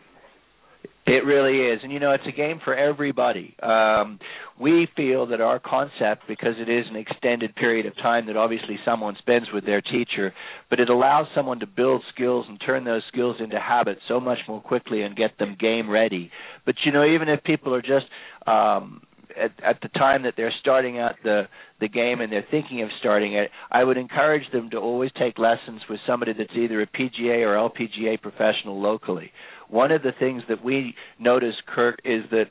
[1.07, 1.81] It really is.
[1.83, 3.55] And you know, it's a game for everybody.
[3.61, 4.19] Um,
[4.59, 8.79] we feel that our concept, because it is an extended period of time that obviously
[8.83, 10.33] someone spends with their teacher,
[10.69, 14.39] but it allows someone to build skills and turn those skills into habits so much
[14.47, 16.31] more quickly and get them game ready.
[16.65, 18.05] But you know, even if people are just
[18.47, 19.01] um
[19.41, 21.43] at, at the time that they're starting out the
[21.79, 25.37] the game and they're thinking of starting it, I would encourage them to always take
[25.37, 29.31] lessons with somebody that's either a PGA or LPGA professional locally
[29.69, 32.45] one of the things that we notice, Kirk, is that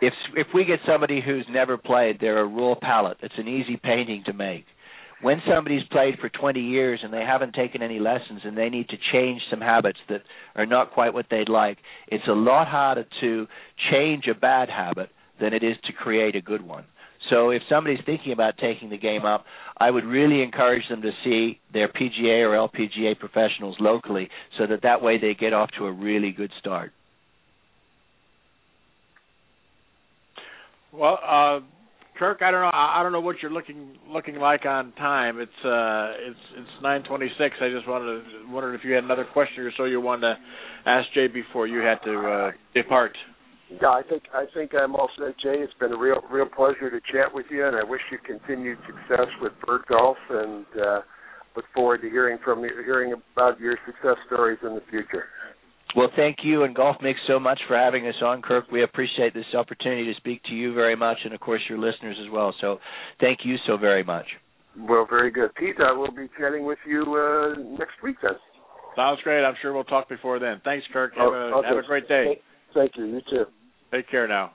[0.00, 3.18] if if we get somebody who's never played, they're a raw palette.
[3.22, 4.64] It's an easy painting to make.
[5.22, 8.90] When somebody's played for 20 years and they haven't taken any lessons and they need
[8.90, 10.20] to change some habits that
[10.54, 11.78] are not quite what they'd like,
[12.08, 13.46] it's a lot harder to
[13.90, 15.08] change a bad habit
[15.40, 16.84] than it is to create a good one.
[17.30, 19.44] So if somebody's thinking about taking the game up,
[19.78, 24.82] I would really encourage them to see their PGA or LPGA professionals locally so that
[24.82, 26.92] that way they get off to a really good start.
[30.92, 31.60] Well, uh,
[32.18, 32.70] Kirk, I don't know.
[32.72, 35.38] I don't know what you're looking looking like on time.
[35.38, 37.28] It's uh, it's it's 9:26.
[37.60, 40.34] I just wanted to wondered if you had another question or so you wanted to
[40.86, 43.12] ask Jay before you had to uh, depart.
[43.70, 45.58] Yeah, I think I think I'm all set, Jay.
[45.58, 48.78] It's been a real real pleasure to chat with you, and I wish you continued
[48.86, 51.00] success with bird golf, and uh,
[51.56, 55.24] look forward to hearing from you, hearing about your success stories in the future.
[55.96, 58.70] Well, thank you and Golf Mix so much for having us on, Kirk.
[58.70, 62.16] We appreciate this opportunity to speak to you very much, and of course your listeners
[62.22, 62.54] as well.
[62.60, 62.78] So,
[63.18, 64.26] thank you so very much.
[64.78, 65.76] Well, very good, Pete.
[65.80, 68.32] I will be chatting with you uh, next week then.
[68.94, 69.42] Sounds great.
[69.42, 70.60] I'm sure we'll talk before then.
[70.64, 71.12] Thanks, Kirk.
[71.16, 71.68] Have, a, okay.
[71.68, 72.40] have a great day.
[72.76, 73.06] Thank you.
[73.06, 73.44] You too.
[73.90, 74.52] Take care now.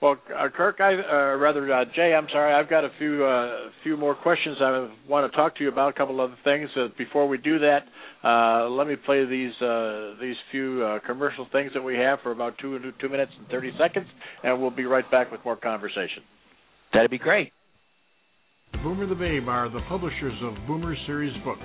[0.00, 3.70] Well, uh, Kirk, I uh, rather uh, Jay, I'm sorry, I've got a few uh,
[3.84, 5.90] few more questions I want to talk to you about.
[5.90, 6.68] A couple other things.
[6.76, 7.82] Uh, before we do that,
[8.24, 12.32] uh, let me play these uh, these few uh, commercial things that we have for
[12.32, 14.06] about two two minutes and thirty seconds,
[14.42, 16.22] and we'll be right back with more conversation.
[16.92, 17.52] That'd be great.
[18.82, 21.60] Boomer the Babe are the publishers of Boomer Series books.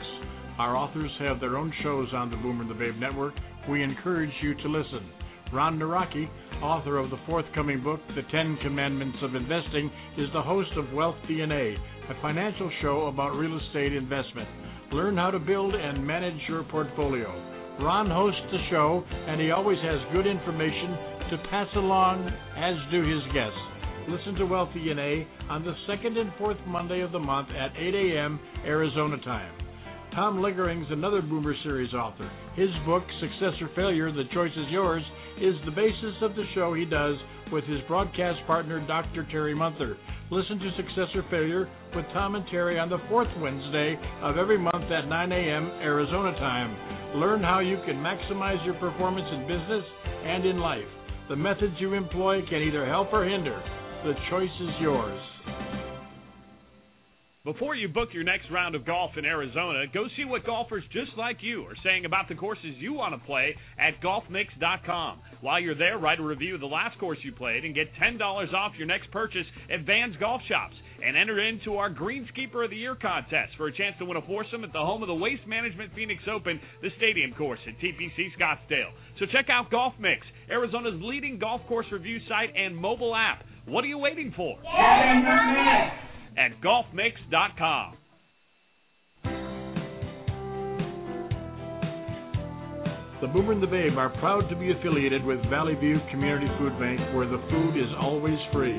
[0.60, 3.34] Our authors have their own shows on the Boomer the Babe network.
[3.68, 5.10] We encourage you to listen.
[5.54, 6.28] Ron Naraki,
[6.62, 11.16] author of the forthcoming book, The Ten Commandments of Investing, is the host of Wealth
[11.30, 11.76] DNA,
[12.10, 14.48] a financial show about real estate investment.
[14.92, 17.30] Learn how to build and manage your portfolio.
[17.80, 20.98] Ron hosts the show, and he always has good information
[21.30, 23.60] to pass along, as do his guests.
[24.10, 27.94] Listen to Wealth DNA on the second and fourth Monday of the month at 8
[27.94, 28.40] a.m.
[28.66, 29.54] Arizona time.
[30.16, 32.28] Tom Liggering's another Boomer Series author.
[32.56, 35.04] His book, Success or Failure, The Choice is Yours,
[35.42, 37.16] is the basis of the show he does
[37.52, 39.26] with his broadcast partner, Dr.
[39.32, 39.96] Terry Munther.
[40.30, 44.58] Listen to Success or Failure with Tom and Terry on the fourth Wednesday of every
[44.58, 45.68] month at 9 a.m.
[45.80, 47.20] Arizona time.
[47.20, 49.84] Learn how you can maximize your performance in business
[50.26, 50.90] and in life.
[51.30, 53.62] The methods you employ can either help or hinder.
[54.04, 55.22] The choice is yours.
[57.48, 61.12] Before you book your next round of golf in Arizona, go see what golfers just
[61.18, 65.20] like you are saying about the courses you want to play at golfmix.com.
[65.40, 68.20] While you're there, write a review of the last course you played and get $10
[68.54, 70.76] off your next purchase at Vans Golf Shops.
[71.02, 74.22] And enter into our Greenskeeper of the Year contest for a chance to win a
[74.24, 78.28] foursome at the home of the Waste Management Phoenix Open, the stadium course at TPC
[78.36, 78.92] Scottsdale.
[79.20, 80.20] So check out Golf Mix,
[80.52, 83.46] Arizona's leading golf course review site and mobile app.
[83.68, 84.58] What are you waiting for?
[86.38, 87.98] At golfmix.com.
[93.20, 96.78] The Boomer and the Babe are proud to be affiliated with Valley View Community Food
[96.78, 98.78] Bank, where the food is always free.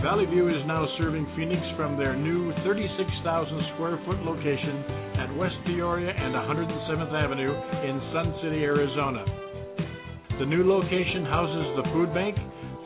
[0.00, 3.20] Valley View is now serving Phoenix from their new 36,000
[3.76, 4.80] square foot location
[5.20, 7.52] at West Peoria and 107th Avenue
[7.84, 9.28] in Sun City, Arizona.
[10.40, 12.34] The new location houses the food bank,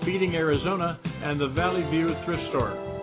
[0.04, 2.93] Feeding Arizona, and the Valley View thrift store.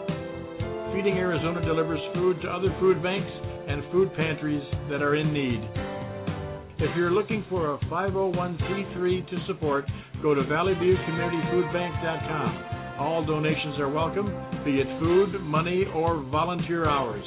[0.93, 3.31] Feeding Arizona delivers food to other food banks
[3.67, 5.61] and food pantries that are in need.
[6.79, 9.85] If you're looking for a 501c3 to support,
[10.21, 12.99] go to valleyviewcommunityfoodbank.com.
[12.99, 14.25] All donations are welcome,
[14.65, 17.23] be it food, money, or volunteer hours.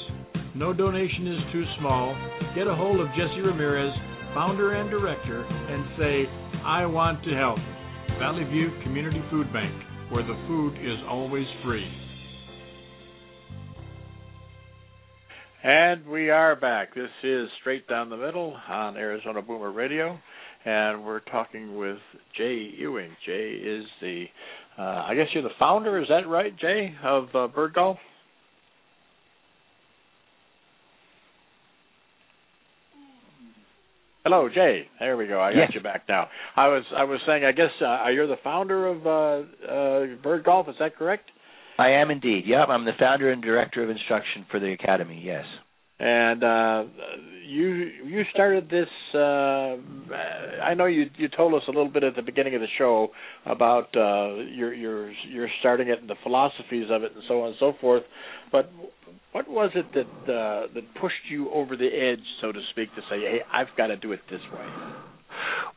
[0.54, 2.14] No donation is too small.
[2.54, 3.94] Get a hold of Jesse Ramirez,
[4.34, 6.26] founder and director, and say,
[6.64, 7.58] I want to help.
[8.18, 9.74] Valley View Community Food Bank,
[10.10, 12.03] where the food is always free.
[15.66, 16.94] And we are back.
[16.94, 20.18] This is Straight Down the Middle on Arizona Boomer Radio,
[20.66, 21.96] and we're talking with
[22.36, 23.16] Jay Ewing.
[23.24, 24.26] Jay is the
[24.76, 27.96] uh, I guess you're the founder, is that right, Jay, of uh, Bird Golf?
[34.22, 34.86] Hello, Jay.
[35.00, 35.40] There we go.
[35.40, 35.70] I got yes.
[35.72, 36.28] you back now.
[36.56, 40.44] I was I was saying I guess uh, you're the founder of uh, uh, Bird
[40.44, 40.68] Golf.
[40.68, 41.30] Is that correct?
[41.78, 42.44] I am indeed.
[42.46, 45.20] Yep, I'm the founder and director of instruction for the academy.
[45.24, 45.44] Yes.
[45.98, 46.84] And uh,
[47.46, 48.88] you you started this.
[49.14, 49.76] Uh,
[50.62, 53.08] I know you you told us a little bit at the beginning of the show
[53.46, 57.48] about uh, your your your starting it and the philosophies of it and so on
[57.48, 58.02] and so forth.
[58.50, 58.70] But
[59.32, 63.00] what was it that uh, that pushed you over the edge, so to speak, to
[63.02, 65.13] say, "Hey, I've got to do it this way"?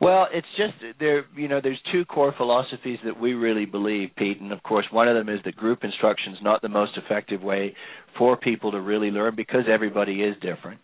[0.00, 1.24] Well, it's just there.
[1.36, 5.08] You know, there's two core philosophies that we really believe, Pete, and of course, one
[5.08, 7.74] of them is that group instruction is not the most effective way
[8.16, 10.80] for people to really learn because everybody is different,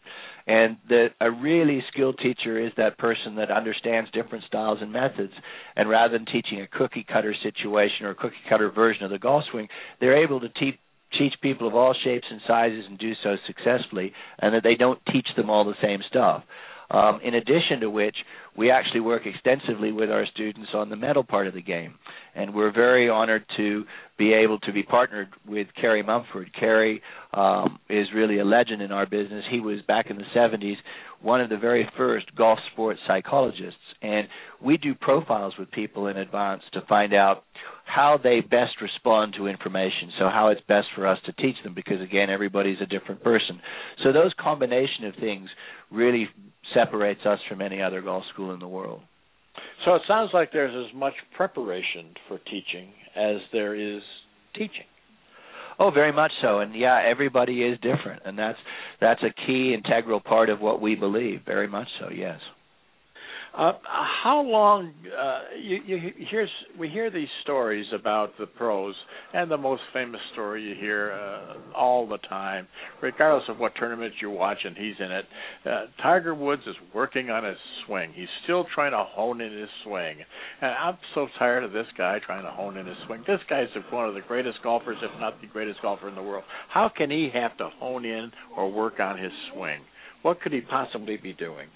[0.46, 5.32] and that a really skilled teacher is that person that understands different styles and methods,
[5.76, 9.18] and rather than teaching a cookie cutter situation or a cookie cutter version of the
[9.18, 9.68] golf swing,
[10.00, 10.76] they're able to teach
[11.18, 14.98] teach people of all shapes and sizes and do so successfully, and that they don't
[15.12, 16.42] teach them all the same stuff.
[16.90, 18.16] Um, in addition to which,
[18.56, 21.94] we actually work extensively with our students on the mental part of the game.
[22.34, 23.84] And we're very honored to
[24.18, 26.50] be able to be partnered with Kerry Mumford.
[26.58, 29.44] Kerry um, is really a legend in our business.
[29.50, 30.76] He was back in the 70s
[31.24, 33.80] one of the very first golf sports psychologists.
[34.02, 34.28] And
[34.62, 37.44] we do profiles with people in advance to find out
[37.84, 40.12] how they best respond to information.
[40.18, 43.60] So, how it's best for us to teach them, because again, everybody's a different person.
[44.02, 45.48] So, those combination of things
[45.90, 46.28] really
[46.74, 49.02] separates us from any other golf school in the world.
[49.84, 54.02] So it sounds like there's as much preparation for teaching as there is
[54.54, 54.86] teaching.
[55.78, 58.58] Oh, very much so, and yeah, everybody is different, and that's
[59.00, 61.40] that's a key integral part of what we believe.
[61.44, 62.38] Very much so, yes.
[63.56, 63.72] Uh,
[64.24, 68.96] how long uh, you, you here's we hear these stories about the pros,
[69.32, 72.66] and the most famous story you hear uh, all the time,
[73.00, 75.24] regardless of what tournament you watch and he's in it.
[75.64, 78.10] Uh, Tiger Woods is working on his swing.
[78.12, 80.16] He's still trying to hone in his swing,
[80.60, 83.22] and I'm so tired of this guy trying to hone in his swing.
[83.24, 86.42] This guy's one of the greatest golfers, if not the greatest golfer in the world.
[86.70, 89.78] How can he have to hone in or work on his swing?
[90.22, 91.68] What could he possibly be doing?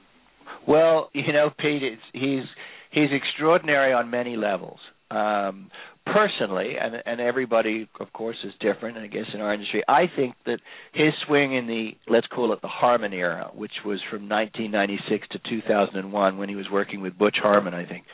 [0.67, 2.45] Well, you know, Pete, he's
[2.91, 4.79] he's extraordinary on many levels.
[5.11, 5.71] Um,
[6.13, 8.99] personally, and and everybody, of course, is different.
[8.99, 10.59] I guess in our industry, I think that
[10.93, 15.39] his swing in the let's call it the Harmon era, which was from 1996 to
[15.51, 18.05] 2001, when he was working with Butch Harmon, I think,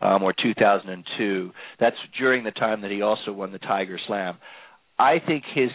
[0.00, 1.50] um, or 2002.
[1.80, 4.38] That's during the time that he also won the Tiger Slam.
[4.98, 5.70] I think his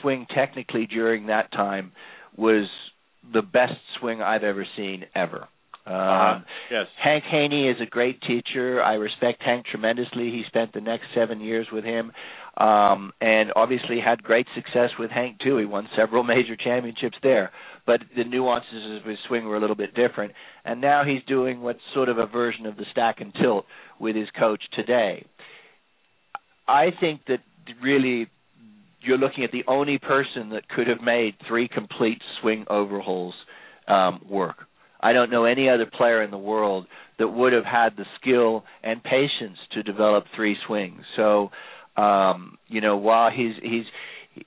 [0.00, 1.92] swing technically during that time
[2.36, 2.68] was
[3.32, 5.48] the best swing I've ever seen ever.
[5.86, 6.86] Um, uh, yes.
[7.02, 8.82] Hank Haney is a great teacher.
[8.82, 10.30] I respect Hank tremendously.
[10.30, 12.12] He spent the next seven years with him,
[12.56, 15.56] um, and obviously had great success with Hank too.
[15.56, 17.50] He won several major championships there,
[17.86, 20.32] but the nuances of his swing were a little bit different.
[20.64, 23.64] And now he's doing what's sort of a version of the stack and tilt
[23.98, 25.26] with his coach today.
[26.68, 27.40] I think that
[27.82, 28.28] really
[29.02, 33.34] you're looking at the only person that could have made three complete swing overhauls
[33.88, 34.56] um, work.
[35.00, 36.86] I don't know any other player in the world
[37.18, 41.00] that would have had the skill and patience to develop three swings.
[41.16, 41.50] So,
[41.96, 43.84] um, you know, while he's he's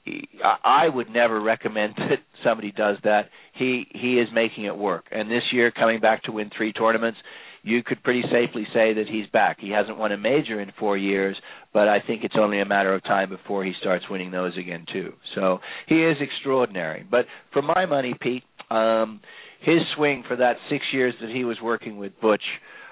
[0.05, 0.27] he,
[0.63, 3.29] I would never recommend that somebody does that.
[3.53, 5.05] He he is making it work.
[5.11, 7.17] And this year, coming back to win three tournaments,
[7.63, 9.57] you could pretty safely say that he's back.
[9.59, 11.37] He hasn't won a major in four years,
[11.73, 14.85] but I think it's only a matter of time before he starts winning those again
[14.91, 15.13] too.
[15.33, 17.05] So he is extraordinary.
[17.09, 19.21] But for my money, Pete, um,
[19.61, 22.43] his swing for that six years that he was working with Butch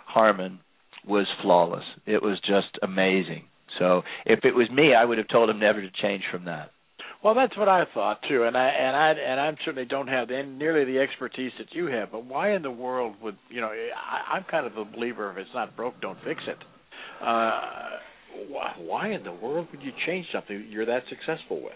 [0.07, 0.59] Harmon
[1.05, 1.84] was flawless.
[2.05, 3.43] It was just amazing.
[3.78, 6.72] So if it was me, I would have told him never to change from that.
[7.24, 10.28] Well, that's what I thought too, and I and I and I certainly don't have
[10.28, 12.11] the, nearly the expertise that you have.
[12.11, 13.69] But why in the world would you know?
[13.69, 16.57] I, I'm kind of a believer if it's not broke, don't fix it.
[17.22, 17.61] Uh,
[18.49, 21.74] why, why in the world would you change something you're that successful with?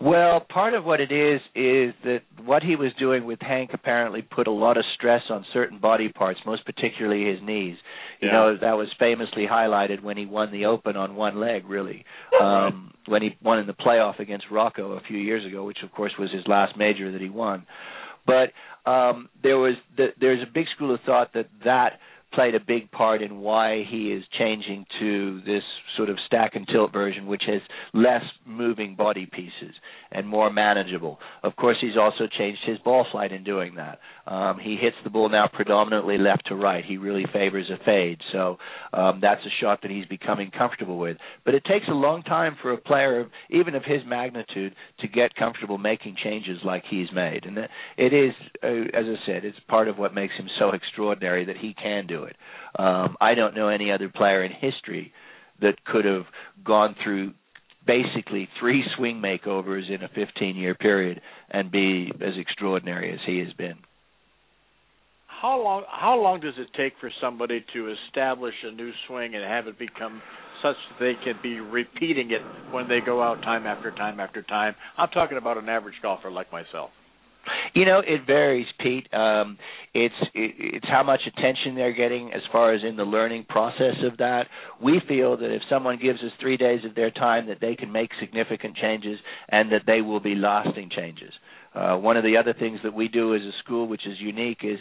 [0.00, 4.22] Well, part of what it is is that what he was doing with Hank apparently
[4.22, 7.76] put a lot of stress on certain body parts, most particularly his knees.
[8.20, 8.32] You Yeah.
[8.34, 12.04] know, that was famously highlighted when he won the Open on one leg, really.
[12.40, 15.92] Um when he won in the playoff against Rocco a few years ago, which of
[15.92, 17.66] course was his last major that he won.
[18.26, 18.52] But
[18.86, 22.00] um there was the, there's a big school of thought that that
[22.34, 25.62] played a big part in why he is changing to this
[25.96, 27.60] sort of stack and tilt version, which has
[27.92, 29.74] less moving body pieces
[30.14, 31.18] and more manageable.
[31.42, 33.98] Of course, he's also changed his ball flight in doing that.
[34.26, 36.84] Um, he hits the ball now predominantly left to right.
[36.84, 38.56] He really favors a fade, so
[38.92, 41.16] um, that's a shot that he's becoming comfortable with.
[41.44, 45.34] But it takes a long time for a player, even of his magnitude, to get
[45.34, 47.44] comfortable making changes like he's made.
[47.44, 51.44] And it is, uh, as I said, it's part of what makes him so extraordinary
[51.46, 52.36] that he can do it.
[52.78, 55.12] Um, I don't know any other player in history
[55.60, 56.24] that could have
[56.64, 57.32] gone through
[57.86, 61.20] basically three swing makeovers in a 15 year period
[61.50, 63.76] and be as extraordinary as he has been.
[65.26, 69.44] How long how long does it take for somebody to establish a new swing and
[69.44, 70.22] have it become
[70.62, 72.40] such that they can be repeating it
[72.72, 74.74] when they go out time after time after time?
[74.96, 76.90] I'm talking about an average golfer like myself.
[77.74, 79.12] You know, it varies, Pete.
[79.12, 79.58] Um,
[79.92, 83.96] it's it, it's how much attention they're getting as far as in the learning process
[84.10, 84.46] of that.
[84.82, 87.92] We feel that if someone gives us three days of their time, that they can
[87.92, 89.18] make significant changes
[89.48, 91.32] and that they will be lasting changes.
[91.74, 94.58] Uh, one of the other things that we do as a school, which is unique,
[94.62, 94.78] is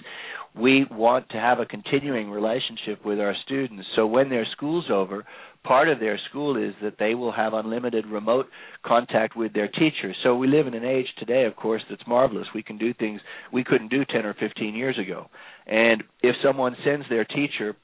[0.55, 3.88] we want to have a continuing relationship with our students.
[3.95, 5.26] So when their school's over,
[5.64, 8.47] part of their school is that they will have unlimited remote
[8.86, 10.16] contact with their teachers.
[10.24, 12.47] So we live in an age today, of course, that's marvelous.
[12.53, 15.30] We can do things we couldn't do 10 or 15 years ago.
[15.66, 17.76] And if someone sends their teacher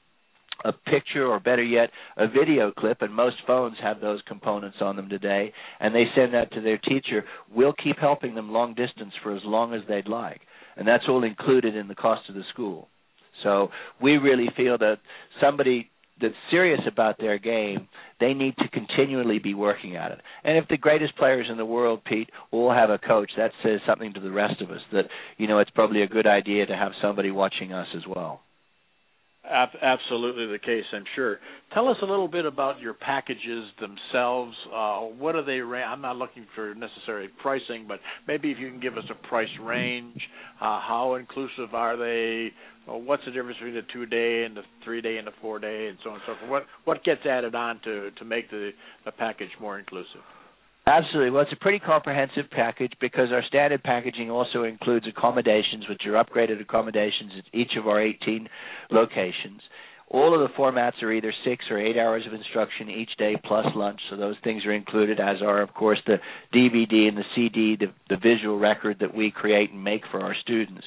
[0.64, 4.96] a picture or better yet a video clip and most phones have those components on
[4.96, 7.24] them today and they send that to their teacher
[7.54, 10.42] we'll keep helping them long distance for as long as they'd like
[10.76, 12.88] and that's all included in the cost of the school
[13.42, 13.68] so
[14.02, 14.98] we really feel that
[15.40, 15.89] somebody
[16.20, 17.88] that's serious about their game,
[18.20, 20.20] they need to continually be working at it.
[20.44, 23.80] And if the greatest players in the world, Pete, all have a coach, that says
[23.86, 25.06] something to the rest of us that
[25.38, 28.40] you know it's probably a good idea to have somebody watching us as well.
[29.50, 31.38] Ab- absolutely the case, I'm sure.
[31.74, 34.54] Tell us a little bit about your packages themselves.
[34.72, 35.58] Uh, what are they?
[35.58, 37.98] Ra- I'm not looking for necessary pricing, but
[38.28, 40.20] maybe if you can give us a price range.
[40.60, 42.52] Uh, how inclusive are they?
[42.86, 45.58] Well, what's the difference between the two day and the three day and the four
[45.58, 46.50] day, and so on and so forth?
[46.50, 48.70] What what gets added on to to make the
[49.04, 50.22] the package more inclusive?
[50.90, 51.30] Absolutely.
[51.30, 56.22] Well, it's a pretty comprehensive package because our standard packaging also includes accommodations, which are
[56.22, 58.48] upgraded accommodations at each of our 18
[58.90, 59.60] locations.
[60.12, 63.66] All of the formats are either six or eight hours of instruction each day plus
[63.76, 66.16] lunch, so those things are included, as are, of course, the
[66.52, 70.34] DVD and the CD, the, the visual record that we create and make for our
[70.42, 70.82] students.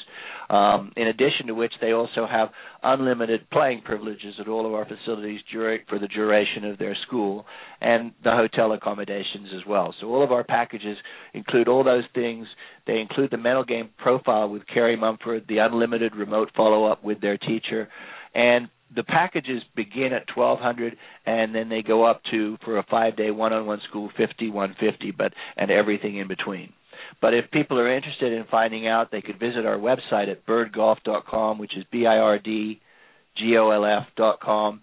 [0.50, 2.50] Um, in addition to which, they also have
[2.84, 7.46] unlimited playing privileges at all of our facilities during, for the duration of their school,
[7.80, 9.96] and the hotel accommodations as well.
[10.02, 10.98] So all of our packages
[11.34, 12.46] include all those things.
[12.88, 17.38] They include the mental game profile with Carrie Mumford, the unlimited remote follow-up with their
[17.38, 17.88] teacher,
[18.36, 23.32] and the packages begin at 1200 and then they go up to for a 5-day
[23.32, 26.74] one-on-one school 50 150 but and everything in between.
[27.22, 31.58] But if people are interested in finding out, they could visit our website at birdgolf.com,
[31.58, 32.82] which is B I R D
[33.38, 34.82] G O L F.com.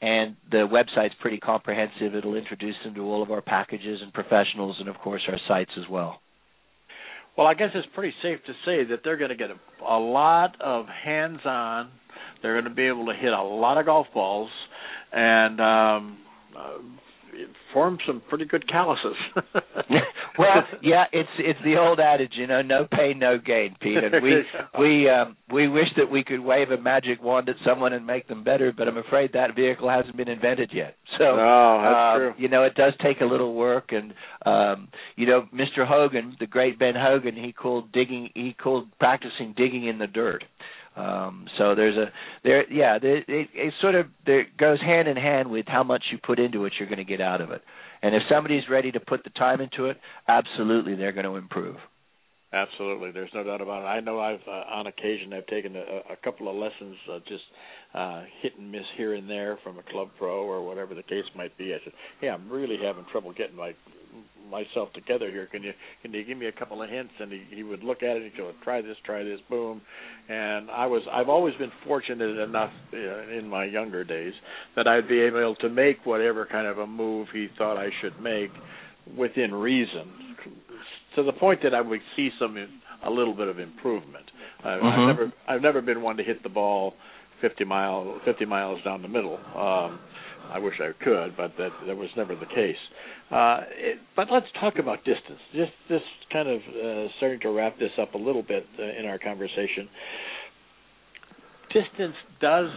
[0.00, 2.14] And the website's pretty comprehensive.
[2.14, 5.72] It'll introduce them to all of our packages and professionals and, of course, our sites
[5.76, 6.20] as well.
[7.36, 9.98] Well, I guess it's pretty safe to say that they're going to get a, a
[9.98, 11.90] lot of hands-on.
[12.42, 14.50] They're going to be able to hit a lot of golf balls
[15.12, 16.18] and um,
[16.56, 16.78] uh,
[17.72, 19.16] form some pretty good calluses.
[20.38, 23.96] well, yeah, it's it's the old adage, you know, no pain, no gain, Pete.
[23.96, 24.42] And we
[24.78, 28.28] we um, we wish that we could wave a magic wand at someone and make
[28.28, 30.96] them better, but I'm afraid that vehicle hasn't been invented yet.
[31.18, 32.34] So, um, true.
[32.38, 33.90] you know, it does take a little work.
[33.90, 34.14] And
[34.44, 35.86] um, you know, Mr.
[35.86, 40.44] Hogan, the great Ben Hogan, he called digging, he called practicing digging in the dirt.
[40.98, 42.06] Um, so there's a
[42.42, 46.02] there, yeah, there, it, it sort of there goes hand in hand with how much
[46.10, 47.62] you put into it, you're going to get out of it.
[48.02, 51.76] And if somebody's ready to put the time into it, absolutely, they're going to improve.
[52.50, 53.86] Absolutely, there's no doubt about it.
[53.86, 55.80] I know I've uh, on occasion I've taken a,
[56.12, 57.42] a couple of lessons, uh, just
[57.92, 61.26] uh, hit and miss here and there from a club pro or whatever the case
[61.36, 61.74] might be.
[61.74, 61.92] I said,
[62.22, 63.74] "Hey, I'm really having trouble getting my
[64.50, 65.46] myself together here.
[65.52, 68.02] Can you can you give me a couple of hints?" And he, he would look
[68.02, 69.82] at it and go, "Try this, try this, boom."
[70.30, 74.32] And I was I've always been fortunate enough uh, in my younger days
[74.74, 78.18] that I'd be able to make whatever kind of a move he thought I should
[78.22, 78.52] make
[79.18, 80.27] within reason
[81.16, 82.56] to the point that I would see some
[83.04, 84.24] a little bit of improvement.
[84.62, 84.86] Uh, mm-hmm.
[84.86, 86.94] I've never I've never been one to hit the ball
[87.40, 89.36] 50 mile 50 miles down the middle.
[89.36, 90.00] Um,
[90.50, 92.76] I wish I could, but that that was never the case.
[93.30, 95.40] Uh, it, but let's talk about distance.
[95.54, 99.06] Just just kind of uh, starting to wrap this up a little bit uh, in
[99.06, 99.88] our conversation
[101.72, 102.68] distance does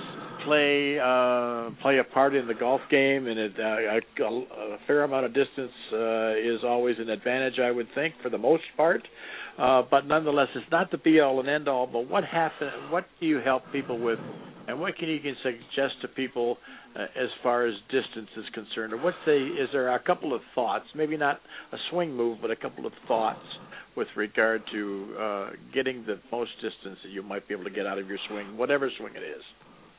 [0.46, 5.04] play uh, play a part in the golf game, and it, uh, a, a fair
[5.04, 9.02] amount of distance uh, is always an advantage, I would think, for the most part.
[9.58, 11.86] Uh, but nonetheless, it's not the be all and end all.
[11.86, 12.70] But what happen?
[12.90, 14.20] What do you help people with,
[14.68, 16.58] and what can you can suggest to people
[16.96, 18.94] uh, as far as distance is concerned?
[18.94, 19.38] Or what say?
[19.38, 20.86] Is there a couple of thoughts?
[20.96, 21.40] Maybe not
[21.72, 23.46] a swing move, but a couple of thoughts
[23.96, 27.86] with regard to uh, getting the most distance that you might be able to get
[27.86, 29.44] out of your swing, whatever swing it is.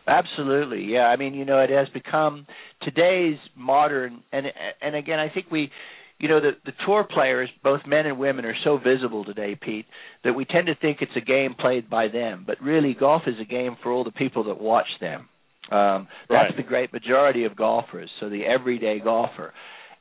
[0.06, 1.06] Absolutely, yeah.
[1.06, 2.46] I mean, you know, it has become
[2.82, 4.46] today's modern, and
[4.80, 5.70] and again, I think we,
[6.18, 9.86] you know, the the tour players, both men and women, are so visible today, Pete,
[10.24, 13.36] that we tend to think it's a game played by them, but really, golf is
[13.40, 15.28] a game for all the people that watch them.
[15.70, 16.56] Um, that's right.
[16.56, 18.10] the great majority of golfers.
[18.20, 19.54] So the everyday golfer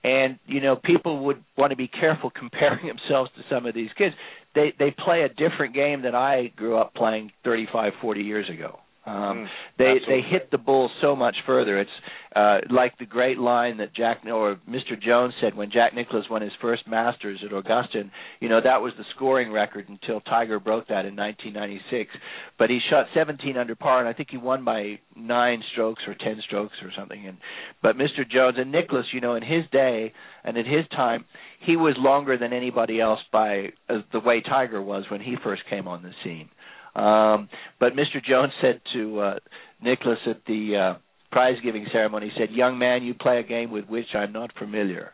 [0.03, 3.89] and you know people would want to be careful comparing themselves to some of these
[3.97, 4.15] kids.
[4.55, 8.79] They they play a different game than i grew up playing 35 40 years ago
[9.05, 9.47] um mm,
[9.77, 10.21] they absolutely.
[10.21, 11.89] they hit the bull so much further it's
[12.35, 15.01] uh like the great line that Jack or Mr.
[15.01, 18.03] Jones said when Jack Nicklaus won his first Masters at Augusta
[18.39, 22.11] you know that was the scoring record until Tiger broke that in 1996
[22.59, 26.13] but he shot 17 under par and I think he won by 9 strokes or
[26.13, 27.37] 10 strokes or something and
[27.81, 28.29] but Mr.
[28.29, 31.25] Jones and Nicklaus you know in his day and at his time
[31.65, 35.63] he was longer than anybody else by uh, the way Tiger was when he first
[35.69, 36.49] came on the scene
[36.95, 38.23] um, but Mr.
[38.23, 39.35] Jones said to uh,
[39.81, 40.99] Nicklaus at the uh,
[41.31, 44.51] prize giving ceremony, he said, "Young man, you play a game with which I'm not
[44.57, 45.13] familiar."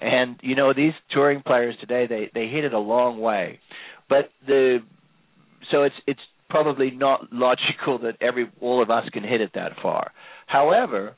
[0.00, 3.58] And you know these touring players today, they they hit it a long way,
[4.08, 4.78] but the
[5.70, 9.72] so it's it's probably not logical that every all of us can hit it that
[9.82, 10.12] far.
[10.46, 11.16] However,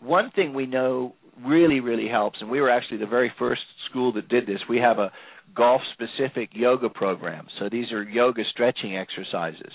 [0.00, 4.12] one thing we know really really helps, and we were actually the very first school
[4.14, 4.60] that did this.
[4.68, 5.12] We have a
[5.54, 7.48] golf specific yoga programs.
[7.58, 9.72] So these are yoga stretching exercises.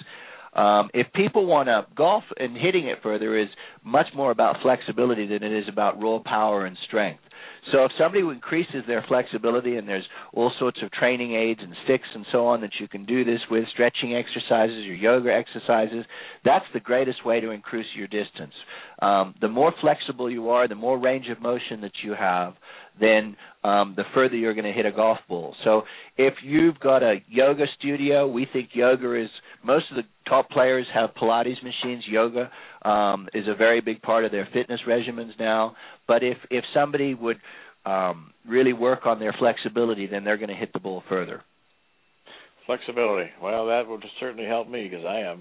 [0.54, 3.48] Um, if people want to golf and hitting it further is
[3.86, 7.24] much more about flexibility than it is about raw power and strength.
[7.72, 12.08] So if somebody increases their flexibility and there's all sorts of training aids and sticks
[12.16, 16.06] and so on that you can do this with, stretching exercises or yoga exercises,
[16.44, 18.54] that's the greatest way to increase your distance.
[19.02, 22.54] Um, the more flexible you are, the more range of motion that you have,
[23.00, 25.56] then um, the further you're going to hit a golf ball.
[25.64, 25.84] So
[26.18, 29.30] if you've got a yoga studio, we think yoga is
[29.64, 32.04] most of the top players have Pilates machines.
[32.08, 32.52] Yoga
[32.84, 35.76] um, is a very big part of their fitness regimens now.
[36.12, 37.40] But if if somebody would
[37.86, 41.42] um, really work on their flexibility, then they're going to hit the ball further.
[42.66, 43.30] Flexibility.
[43.42, 45.40] Well, that would certainly help me because I am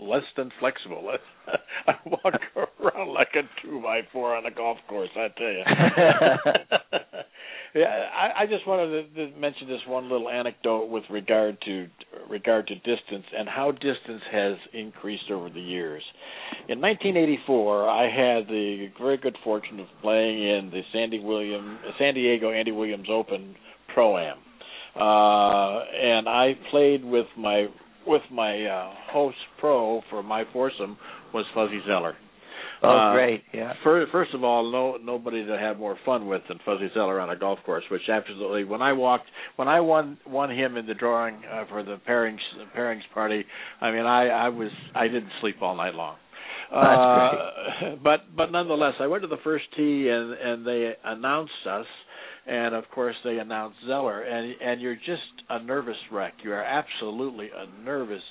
[0.00, 1.12] less than flexible.
[1.86, 5.10] I walk around like a two by four on a golf course.
[5.14, 5.64] I tell you.
[7.74, 11.86] yeah, I, I just wanted to, to mention this one little anecdote with regard to
[12.28, 16.02] regard to distance and how distance has increased over the years.
[16.68, 22.14] In 1984, I had the very good fortune of playing in the Sandy William San
[22.14, 23.54] Diego Andy Williams Open
[23.94, 24.38] Pro Am
[24.96, 27.66] uh, and I played with my
[28.06, 30.96] with my uh, host pro for my foursome
[31.32, 32.16] was Fuzzy Zoeller.
[32.82, 33.44] Oh, Uh, great!
[33.52, 33.74] Yeah.
[33.84, 37.30] First, first of all, no nobody to have more fun with than Fuzzy Zoeller on
[37.30, 37.84] a golf course.
[37.90, 39.26] Which absolutely, when I walked,
[39.56, 42.38] when I won won him in the drawing uh, for the pairings
[42.76, 43.44] pairings party,
[43.80, 46.16] I mean, I I was I didn't sleep all night long.
[46.72, 51.86] Uh, but but nonetheless, I went to the first tee and and they announced us,
[52.46, 56.34] and of course they announced Zoeller, and and you're just a nervous wreck.
[56.44, 58.22] You are absolutely a nervous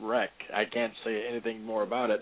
[0.00, 0.30] wreck.
[0.54, 2.20] I can't say anything more about it.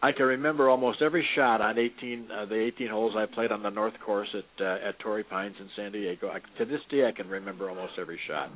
[0.00, 3.64] I can remember almost every shot on 18 uh, the 18 holes I played on
[3.64, 6.28] the North Course at uh, at Torrey Pines in San Diego.
[6.28, 8.48] I, to this day, I can remember almost every shot.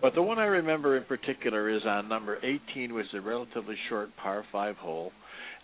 [0.00, 2.38] But the one I remember in particular is on number
[2.72, 5.12] 18, which is a relatively short par five hole,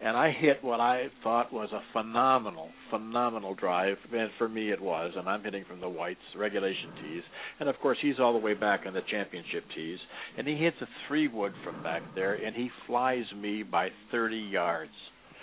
[0.03, 4.81] and I hit what I thought was a phenomenal, phenomenal drive, and for me it
[4.81, 5.13] was.
[5.17, 7.23] And I'm hitting from the whites, regulation tees,
[7.61, 9.99] and of course he's all the way back on the championship tees,
[10.37, 14.37] and he hits a three wood from back there, and he flies me by 30
[14.37, 14.93] yards,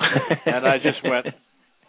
[0.45, 1.27] and I just went.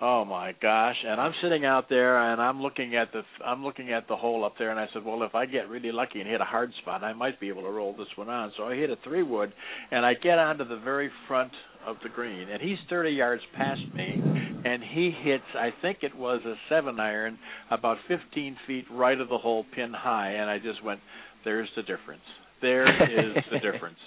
[0.04, 0.96] Oh my gosh!
[1.06, 4.44] And I'm sitting out there, and I'm looking at the I'm looking at the hole
[4.44, 6.72] up there, and I said, well, if I get really lucky and hit a hard
[6.82, 8.50] spot, I might be able to roll this one on.
[8.56, 9.52] So I hit a three wood,
[9.92, 11.52] and I get onto the very front
[11.86, 14.20] of the green, and he's 30 yards past me,
[14.64, 17.38] and he hits, I think it was a seven iron,
[17.70, 21.00] about 15 feet right of the hole, pin high, and I just went,
[21.44, 22.22] there's the difference.
[22.60, 23.98] There is the difference.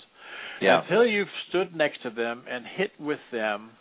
[0.61, 0.81] Yeah.
[0.83, 3.71] Until you've stood next to them and hit with them,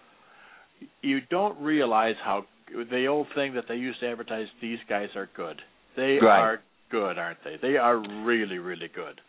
[1.02, 2.44] you don't realize how
[2.90, 4.46] the old thing that they used to advertise.
[4.60, 5.60] These guys are good.
[5.96, 6.40] They Right.
[6.40, 7.56] are good, aren't they?
[7.56, 9.20] They are really, really good.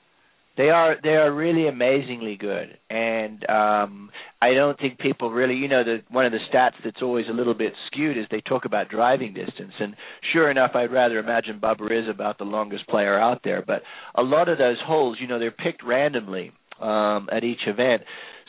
[0.58, 4.10] They are they are really amazingly good, and um,
[4.42, 7.34] I don't think people really, you know, the one of the stats that's always a
[7.34, 9.98] little bit skewed is they talk about driving distance, and
[10.32, 13.82] sure enough, I'd rather imagine Bubba is about the longest player out there, but
[14.16, 18.04] a lot of those holes, you know, they're picked randomly um, at each event.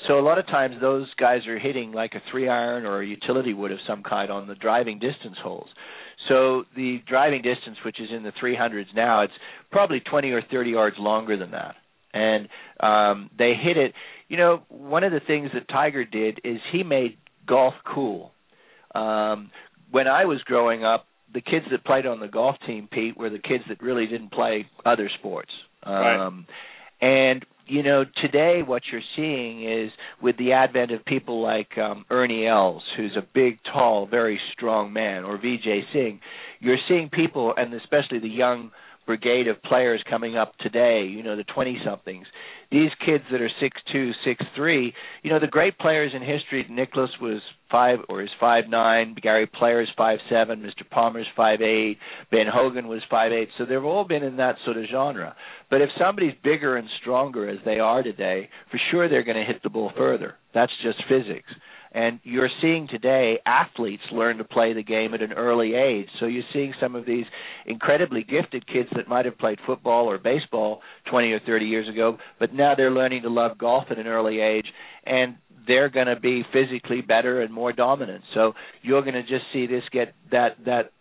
[0.07, 3.07] So a lot of times those guys are hitting like a three iron or a
[3.07, 5.69] utility wood of some kind on the driving distance holes.
[6.29, 9.33] So the driving distance, which is in the 300s now, it's
[9.71, 11.75] probably 20 or 30 yards longer than that
[12.15, 12.49] and
[12.81, 13.93] um they hit it
[14.29, 18.33] you know one of the things that tiger did is he made golf cool
[18.95, 19.51] um
[19.91, 23.29] when i was growing up the kids that played on the golf team pete were
[23.29, 25.51] the kids that really didn't play other sports
[25.83, 26.45] um Right.
[27.03, 29.91] and you know today what you're seeing is
[30.23, 34.93] with the advent of people like um ernie els who's a big tall very strong
[34.93, 36.21] man or vj singh
[36.61, 38.71] you're seeing people and especially the young
[39.07, 42.27] brigade of players coming up today, you know, the 20 somethings.
[42.71, 44.93] These kids that are six two, six three,
[45.23, 47.41] you know, the great players in history, Nicklaus was
[47.71, 50.89] 5 or is five nine, Gary Player's five seven, Mr.
[50.89, 51.99] Palmer's five eight,
[52.31, 53.49] Ben Hogan was five eight.
[53.57, 55.37] So they've all been in that sort of genre.
[55.71, 59.45] But if somebody's bigger and stronger as they are today, for sure they're going to
[59.45, 60.35] hit the ball further.
[60.53, 61.49] That's just physics.
[61.97, 66.09] And you're seeing today athletes learn to play the game at an early age.
[66.21, 67.25] So you're seeing some of these
[67.65, 72.19] incredibly gifted kids that might have played football or baseball 20 or 30 years ago,
[72.39, 74.67] but now they're learning to love golf at an early age
[75.07, 75.37] and
[75.67, 78.25] they're going to be physically better and more dominant.
[78.35, 80.93] So you're going to just see this get that that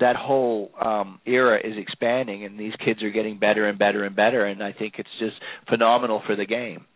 [0.00, 4.16] that whole um era is expanding and these kids are getting better and better and
[4.16, 5.36] better and I think it's just
[5.68, 6.86] phenomenal for the game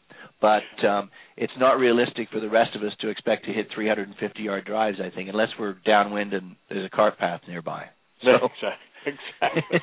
[0.45, 4.43] but um, it's not realistic for the rest of us to expect to hit 350
[4.43, 4.99] yard drives.
[5.01, 7.87] I think, unless we're downwind and there's a cart path nearby.
[8.25, 8.49] So,
[9.07, 9.79] exactly.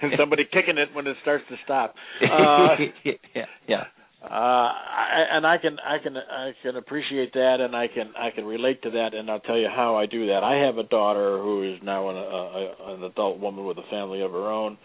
[0.00, 1.94] and somebody kicking it when it starts to stop.
[2.22, 3.84] Uh, yeah, yeah.
[4.22, 8.30] uh, I, and I can I can I can appreciate that, and I can I
[8.30, 10.42] can relate to that, and I'll tell you how I do that.
[10.42, 13.90] I have a daughter who is now an, a, a, an adult woman with a
[13.90, 14.78] family of her own,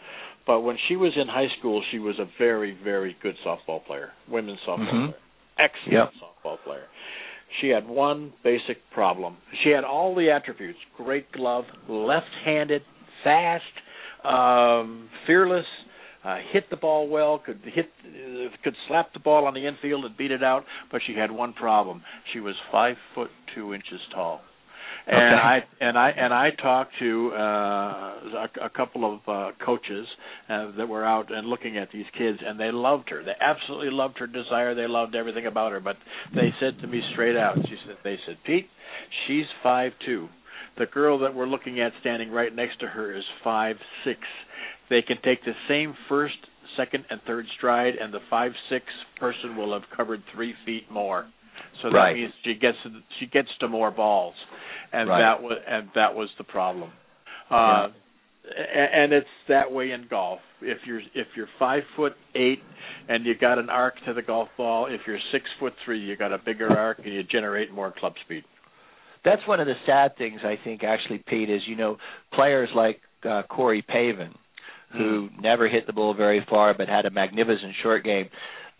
[0.49, 4.09] but when she was in high school, she was a very very good softball player,
[4.27, 5.05] women's softball Mhm.
[5.09, 5.21] player,
[5.59, 6.13] excellent Yep.
[6.23, 6.87] softball player.
[7.59, 9.37] She had one basic problem.
[9.61, 12.83] She had all the attributes: great glove, left-handed,
[13.23, 13.73] fast,
[14.23, 15.67] um, fearless,
[16.23, 20.03] uh, hit the ball well, could hit, uh, could slap the ball on the infield
[20.03, 20.65] and beat it out.
[20.89, 24.41] But she had one problem: she was five foot two inches tall.
[25.11, 25.41] And Okay.
[25.41, 30.05] I and I and I talked to uh, a, a couple of uh, coaches
[30.49, 33.23] uh, that were out and looking at these kids, and they loved her.
[33.23, 34.75] They absolutely loved her desire.
[34.75, 35.79] They loved everything about her.
[35.79, 35.95] But
[36.35, 38.67] they said to me straight out, she said, "They said, Pete,
[39.27, 40.27] she's five two.
[40.77, 44.19] The girl that we're looking at standing right next to her is five six.
[44.91, 46.37] They can take the same first,
[46.77, 48.85] second, and third stride, and the five six
[49.19, 51.25] person will have covered three feet more.
[51.81, 52.15] So that Right.
[52.15, 52.77] means she gets
[53.19, 54.35] she gets to more balls,
[54.91, 55.19] and Right.
[55.19, 56.91] that was and that was the problem.
[57.51, 57.89] Uh,
[58.45, 60.39] a- and it's that way in golf.
[60.61, 62.61] If you're if you're five foot eight
[63.07, 66.15] and you got an arc to the golf ball, if you're six foot three, you
[66.15, 68.43] got a bigger arc and you generate more club speed.
[69.25, 71.97] That's one of the sad things I think actually, Pete, is you know
[72.33, 74.33] players like uh, Corey Pavin,
[74.93, 78.29] who never hit the ball very far but had a magnificent short game.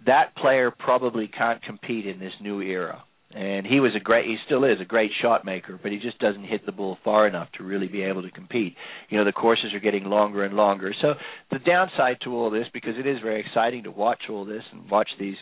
[0.06, 3.04] That player probably can't compete in this new era.
[3.32, 6.18] And he was a great, he still is a great shot maker, but he just
[6.18, 8.76] doesn't hit the ball far enough to really be able to compete.
[9.10, 10.96] You know, the courses are getting longer and longer.
[11.00, 11.14] So
[11.52, 14.90] the downside to all this, because it is very exciting to watch all this and
[14.90, 15.36] watch these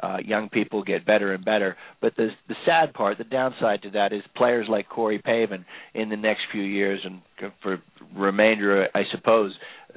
[0.00, 1.76] uh, young people get better and better.
[2.00, 5.64] But the the sad part, the downside to that is players like Corey Pavin
[5.94, 7.22] in the next few years and
[7.62, 7.80] for
[8.14, 9.52] remainder, I suppose,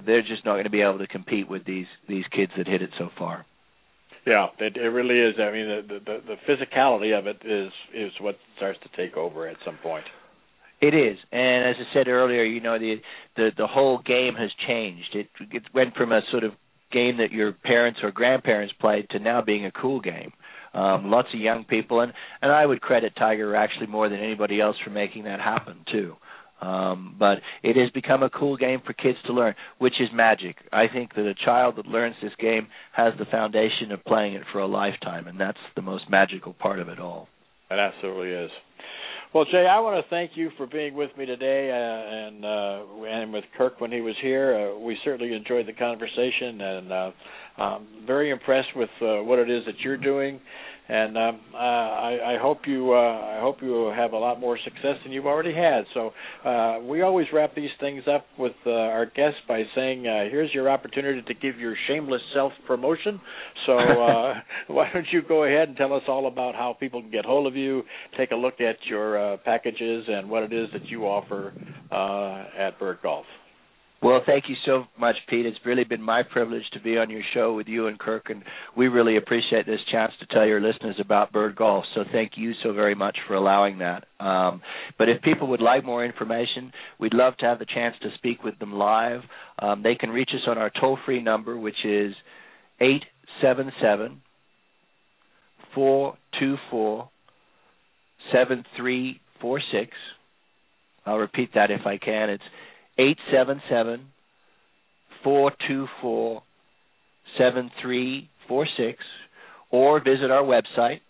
[0.06, 2.82] they're just not going to be able to compete with these these kids that hit
[2.82, 3.46] it so far.
[4.28, 5.36] Yeah, it, it really is.
[5.40, 9.48] I mean, the, the the physicality of it is is what starts to take over
[9.48, 10.04] at some point.
[10.82, 12.96] It is, and as I said earlier, you know the
[13.38, 15.16] the the whole game has changed.
[15.16, 16.52] It it went from a sort of
[16.92, 20.34] game that your parents or grandparents played to now being a cool game.
[20.74, 22.12] Um, lots of young people, and
[22.42, 26.18] and I would credit Tiger actually more than anybody else for making that happen too.
[26.62, 30.56] Um, but it has become a cool game for kids to learn, which is magic.
[30.74, 34.44] I think that a child that learns this game has the foundation of playing it
[34.52, 37.28] for a lifetime, and that's the most magical part of it all.
[37.70, 38.50] It absolutely is.
[39.34, 43.04] Well, Jay, I want to thank you for being with me today, uh, and uh,
[43.06, 44.74] and with Kirk when he was here.
[44.74, 47.12] Uh, we certainly enjoyed the conversation, and uh,
[47.58, 50.40] I'm very impressed with uh, what it is that you're doing
[50.90, 54.58] and um, uh, I, I hope you uh, I hope you have a lot more
[54.64, 55.86] success than you've already had.
[55.94, 56.12] So
[56.48, 60.54] uh, we always wrap these things up with uh, our guests by saying, uh, "Here's
[60.54, 63.20] your opportunity to give your shameless self promotion."
[63.66, 64.34] So uh,
[64.68, 67.48] why don't you go ahead and tell us all about how people can get hold
[67.48, 67.84] of you,
[68.18, 71.54] take a look at your uh, packages, and what it is that you offer
[71.92, 73.26] uh, at Bird Golf.
[74.02, 75.48] Well, thank you so much, Pete.
[75.48, 78.44] It's really been my privilege to be on your show with you and Kirk, and
[78.76, 81.84] we really appreciate this chance to tell your listeners about Bird Golf.
[81.96, 84.06] So thank you so very much for allowing that.
[84.20, 84.62] Um,
[85.00, 88.44] but if people would like more information, we'd love to have the chance to speak
[88.44, 89.22] with them live.
[89.58, 92.14] Um, they can reach us on our toll free number, which is
[92.80, 94.22] 877
[95.74, 97.10] 424
[98.32, 99.92] 7346.
[101.08, 102.30] I'll repeat that if I can.
[102.30, 102.44] It's
[103.00, 104.08] Eight seven seven
[105.24, 106.42] four two four
[107.38, 109.00] seven three four six,
[109.70, 111.02] or visit our website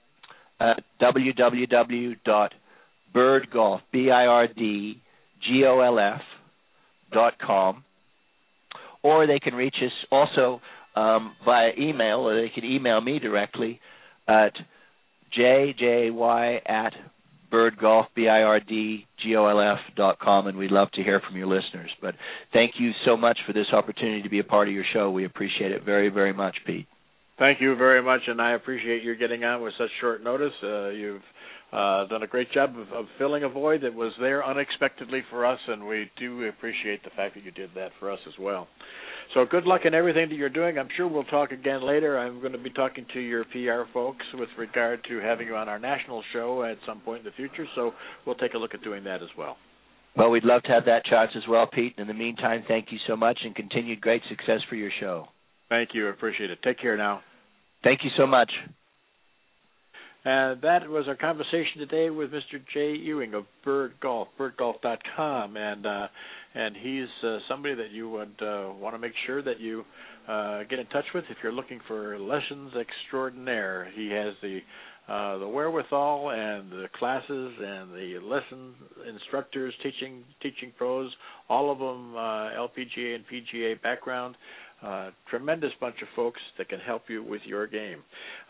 [0.60, 6.22] at www.birdgolf, B-I-R-D-G-O-L-F
[7.14, 7.84] dot com,
[9.04, 10.60] or they can reach us also
[10.96, 13.80] um, via email, or they can email me directly
[14.28, 14.54] at
[15.38, 16.94] jjy at
[17.52, 21.92] birdgolf, B-I-R-D-G-O-L-F dot com, and we'd love to hear from your listeners.
[22.02, 22.16] But
[22.54, 25.12] thank you so much for this opportunity to be a part of your show.
[25.12, 26.88] We appreciate it very, very much, Pete.
[27.40, 30.54] Thank you very much, and I appreciate you getting on with such short notice.
[30.64, 31.22] Uh, you've
[31.74, 35.46] uh, done a great job of, of filling a void that was there unexpectedly for
[35.46, 38.68] us, and we do appreciate the fact that you did that for us as well.
[39.34, 40.80] So good luck in everything that you're doing.
[40.80, 42.18] I'm sure we'll talk again later.
[42.18, 45.68] I'm going to be talking to your PR folks with regard to having you on
[45.68, 47.66] our national show at some point in the future.
[47.76, 47.92] So
[48.26, 49.58] we'll take a look at doing that as well.
[50.16, 51.96] Well, we'd love to have that chance as well, Pete.
[51.98, 55.28] In the meantime, thank you so much and continued great success for your show.
[55.70, 56.08] Thank you.
[56.08, 56.60] I appreciate it.
[56.64, 57.22] Take care now.
[57.84, 58.52] Thank you so much.
[60.26, 62.60] And that was our conversation today with Mr.
[62.74, 65.56] Jay Ewing of Bird Golf, birdgolf.com.
[65.56, 66.08] And uh,
[66.54, 69.86] and he's uh, somebody that you would uh, want to make sure that you
[70.28, 73.90] uh, get in touch with if you're looking for lessons extraordinaire.
[73.96, 74.60] He has the
[75.08, 78.74] uh, the wherewithal and the classes and the lesson
[79.08, 81.10] instructors, teaching teaching pros,
[81.48, 84.36] all of them uh, LPGA and PGA background.
[85.30, 88.00] Tremendous bunch of folks that can help you with your game.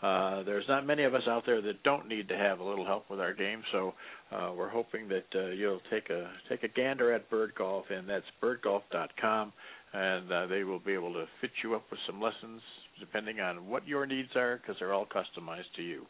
[0.02, 2.86] Uh, there's not many of us out there that don't need to have a little
[2.86, 3.94] help with our game, so
[4.30, 8.08] uh, we're hoping that uh, you'll take a take a gander at Bird Golf, and
[8.08, 9.52] that's birdgolf.com,
[9.92, 12.60] and uh, they will be able to fit you up with some lessons
[13.00, 16.04] depending on what your needs are, because they're all customized to you.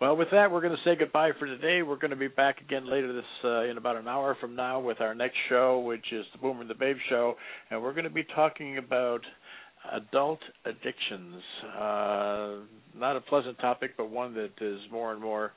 [0.00, 1.82] Well, with that, we're going to say goodbye for today.
[1.82, 4.80] We're going to be back again later this uh, in about an hour from now
[4.80, 7.34] with our next show, which is the Boomer and the Babe show,
[7.70, 9.20] and we're going to be talking about
[9.92, 11.42] adult addictions.
[11.78, 12.56] Uh,
[12.96, 15.52] not a pleasant topic, but one that is more and more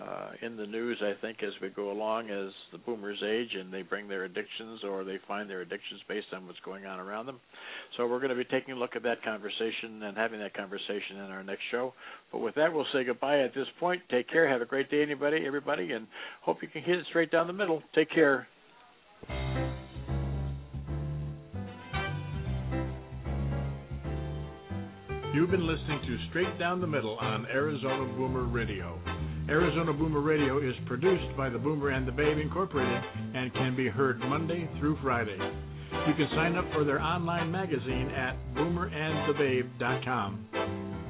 [0.00, 3.72] uh, in the news, I think, as we go along, as the boomers age and
[3.72, 7.26] they bring their addictions or they find their addictions based on what's going on around
[7.26, 7.40] them.
[7.96, 11.16] So we're going to be taking a look at that conversation and having that conversation
[11.16, 11.92] in our next show.
[12.30, 14.00] But with that, we'll say goodbye at this point.
[14.10, 14.48] Take care.
[14.48, 16.06] Have a great day, anybody, everybody, and
[16.42, 17.82] hope you can hit it straight down the middle.
[17.94, 18.46] Take care.
[25.40, 29.00] You've been listening to Straight Down the Middle on Arizona Boomer Radio.
[29.48, 33.02] Arizona Boomer Radio is produced by the Boomer and the Babe Incorporated
[33.34, 35.38] and can be heard Monday through Friday.
[35.38, 41.09] You can sign up for their online magazine at boomerandthebabe.com.